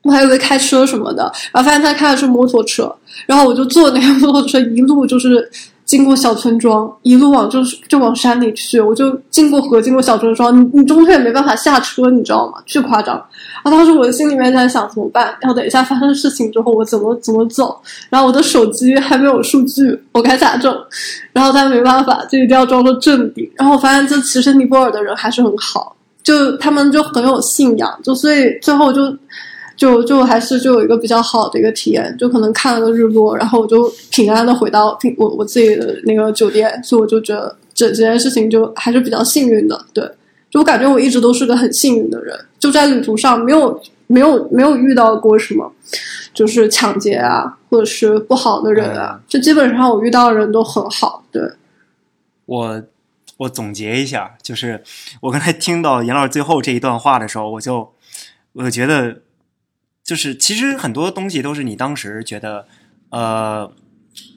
[0.06, 1.24] 我还以为开车什么的，
[1.54, 2.94] 然后发现他开的是摩托车，
[3.26, 5.50] 然后我就坐那个 摩托车一路就是
[5.94, 12.54] 经过小村庄，一路往就是就往山里去，我就经过河，经过小村庄，你你中途也没办法下车，你知道吗？
[12.66, 13.16] 巨夸张。
[13.64, 15.26] 然后当时我的心里面在想怎么办？
[15.40, 17.80] 然后等一下发生事情之后我怎么怎么走？
[18.10, 20.76] 然后我的手机还没有数据，我该咋整？
[21.32, 23.48] 然后他没办法，就一定要装作镇定。
[23.56, 29.02] 然后我发现，就其实尼泊尔的人还是很好，就他们就很有信仰，就所以最后就。
[29.76, 39.86] 就就还是就有一个比较好的一个体验，就可能看了个日落，然后我就平安的回到平我我自己的那个酒店，所以我就觉得这这件事情就还是比较幸运的。
[39.92, 40.08] 对，
[40.52, 45.74] 就我感觉我一直都是个很幸运的人，就在旅途上没有没有没有遇到过什么，
[46.36, 51.26] 就是抢劫啊或者是不好的人啊，就基本上我遇到的人都很好。
[51.32, 51.42] 对，
[52.46, 52.84] 我
[53.38, 54.84] 我总结一下，就是
[55.22, 57.92] 我刚才听到严老师最后这一段话的时候，我就
[58.54, 59.18] 我就觉得。
[60.04, 62.68] 就是其实很多东西都是你当时觉得，
[63.10, 63.72] 呃，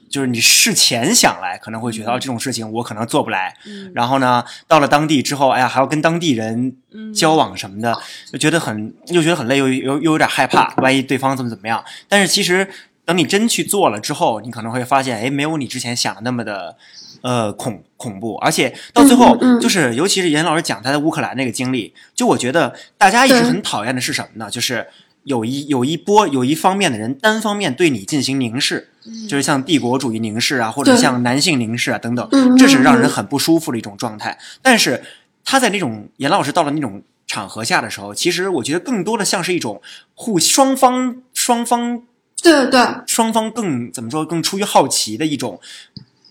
[0.09, 3.53] 就是你事前想来可能会觉得这种事情我可能做不来，
[3.93, 6.77] 然后呢，到了当地之后，哎呀还要跟当地人
[7.13, 7.93] 交往什么的，
[8.31, 11.83] 就觉得很又觉得很累，又又又有点害怕，万一对方怎么怎么样。
[12.07, 12.65] 但是其实
[13.03, 16.77] 等你真去做了之后，你可能会发现，哎，没有你之前想的那么的
[17.21, 24.49] 呃恐恐怖，而且到最后就是尤其是严老师讲他在乌克兰那个经历，就我觉得大家一直很讨厌的是什么呢？
[24.49, 24.87] 就是。
[25.27, 28.89] 有一有一波有一方面的人单方面对你进行凝视，
[29.27, 34.39] 就是像帝国主义凝视啊，或者像男性凝视啊等等，这是让人很不舒服的一种状态。
[34.61, 35.03] 但是
[35.43, 39.81] 他在那种严老师到了那种场合下的时候，其实我觉得更多的像是一种
[40.15, 42.03] 互双方双方
[42.41, 42.79] 对对。
[43.05, 45.59] 双方更怎么说更出于好奇的一种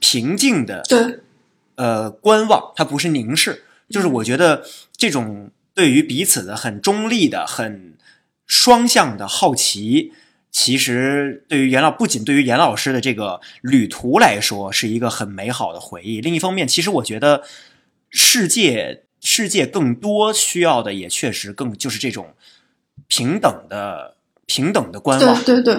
[0.01, 1.21] 平静的对。
[1.75, 4.65] 呃观望，它不是凝视，就是我觉得
[4.97, 7.93] 这种对于彼此的很中立的很。
[8.47, 10.13] 双向的好奇，
[10.51, 16.21] 其实对于严老不仅对于严老师的这个旅途来说是一个很美好的回忆。
[16.21, 17.43] 另一方面，其实我觉得
[18.09, 22.35] 世界世界更多需要的也确实更就是这种
[23.09, 24.17] 平等的
[24.47, 25.43] 平等的观望。
[25.43, 25.75] 对对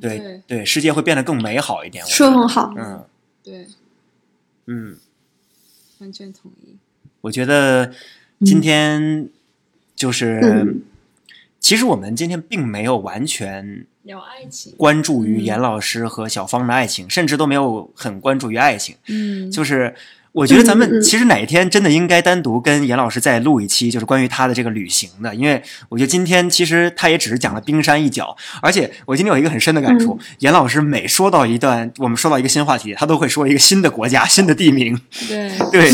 [0.00, 2.06] 对，对对，世界会变得更美好一点。
[2.06, 3.04] 说很好，嗯，
[3.42, 3.66] 对，
[4.66, 4.96] 嗯，
[5.98, 6.76] 完全同意。
[7.22, 7.92] 我觉得
[8.44, 9.28] 今天
[9.96, 10.76] 就是。
[11.62, 18.96] 其实我们今天并没有完全聊爱情，关注于严老师和小芳的爱情，甚至都没有很关注于爱情。
[19.06, 19.94] 嗯，就是
[20.32, 35.00] 我觉得咱们其实哪一天真的应该单独跟严老师再录一期，就是关于他的这个旅行的，因为我觉得今天其实他也只是讲了冰山一角，而且我今天有一个很深的感触，严老师每说到一段，我们说到一个新话题，他都会说一个新的国家、新的地名。
[35.28, 35.90] 对， 对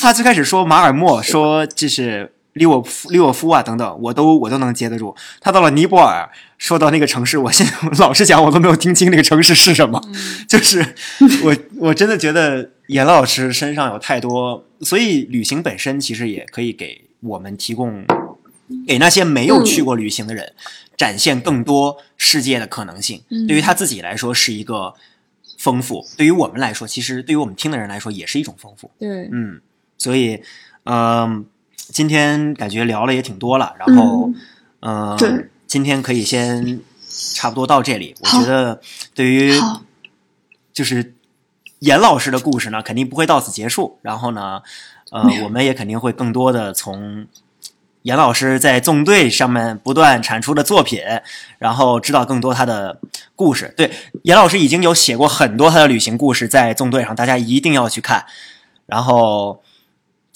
[0.00, 2.32] 他最开始说马尔默，说就是。
[2.56, 5.14] 利沃夫、利沃夫啊，等等，我都我都能接得住。
[5.40, 10.02] 他到了尼泊尔，说到那个城市，我现在 老实讲，我都没有听清那个城市是什么。
[10.48, 10.94] 就是
[11.44, 18.06] 我我真的觉得严老师身上有太多，所以旅行本身其实也可以给我们提供，
[18.86, 20.54] 给那些没有去过旅行的人
[20.96, 23.20] 展现更多世界的可能性。
[23.46, 24.94] 对于他自己来说是一个
[25.58, 28.90] 丰富，对于我们来说，其实对于我们听的人来说也是一种丰富。
[28.98, 29.60] 对，嗯，
[29.98, 30.40] 所以，
[30.84, 31.44] 嗯。
[31.96, 34.30] 今天感觉聊了也挺多了，然后，
[34.80, 36.78] 嗯，今天可以先
[37.32, 38.14] 差不多到这里。
[38.20, 38.82] 我觉得
[39.14, 39.50] 对于
[40.74, 41.14] 就是
[41.78, 43.98] 严老师的故事呢，肯定不会到此结束。
[44.02, 44.60] 然后呢，
[45.10, 47.26] 呃，我们也肯定会更多的从
[48.02, 51.00] 严老师在纵队上面不断产出的作品，
[51.58, 53.00] 然后知道更多他的
[53.34, 53.72] 故事。
[53.74, 53.90] 对，
[54.24, 58.26] 严老师已经有写过很多他的旅行故事在纵队上，大家一定要去看。
[58.84, 59.62] 然后。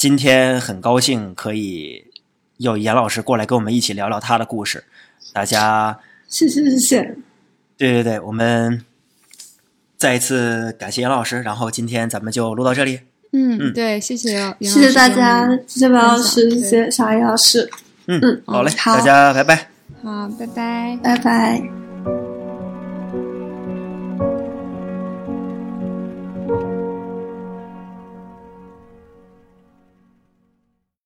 [0.01, 2.07] 今天很高兴可以
[2.57, 4.84] 有严老师过来跟我们一起聊聊他的故事，
[5.34, 7.16] 大家谢谢谢谢，
[7.76, 8.82] 对对对，我们
[9.98, 13.01] 再一次感谢严老师，然后今天咱们就录到这里。
[13.32, 17.70] 嗯，嗯对，谢谢，谢谢大家，谢谢白老师，谢谢小艾老师。
[18.07, 19.68] 嗯嗯，好嘞，大家拜拜。
[20.03, 21.89] 好，拜拜，拜拜。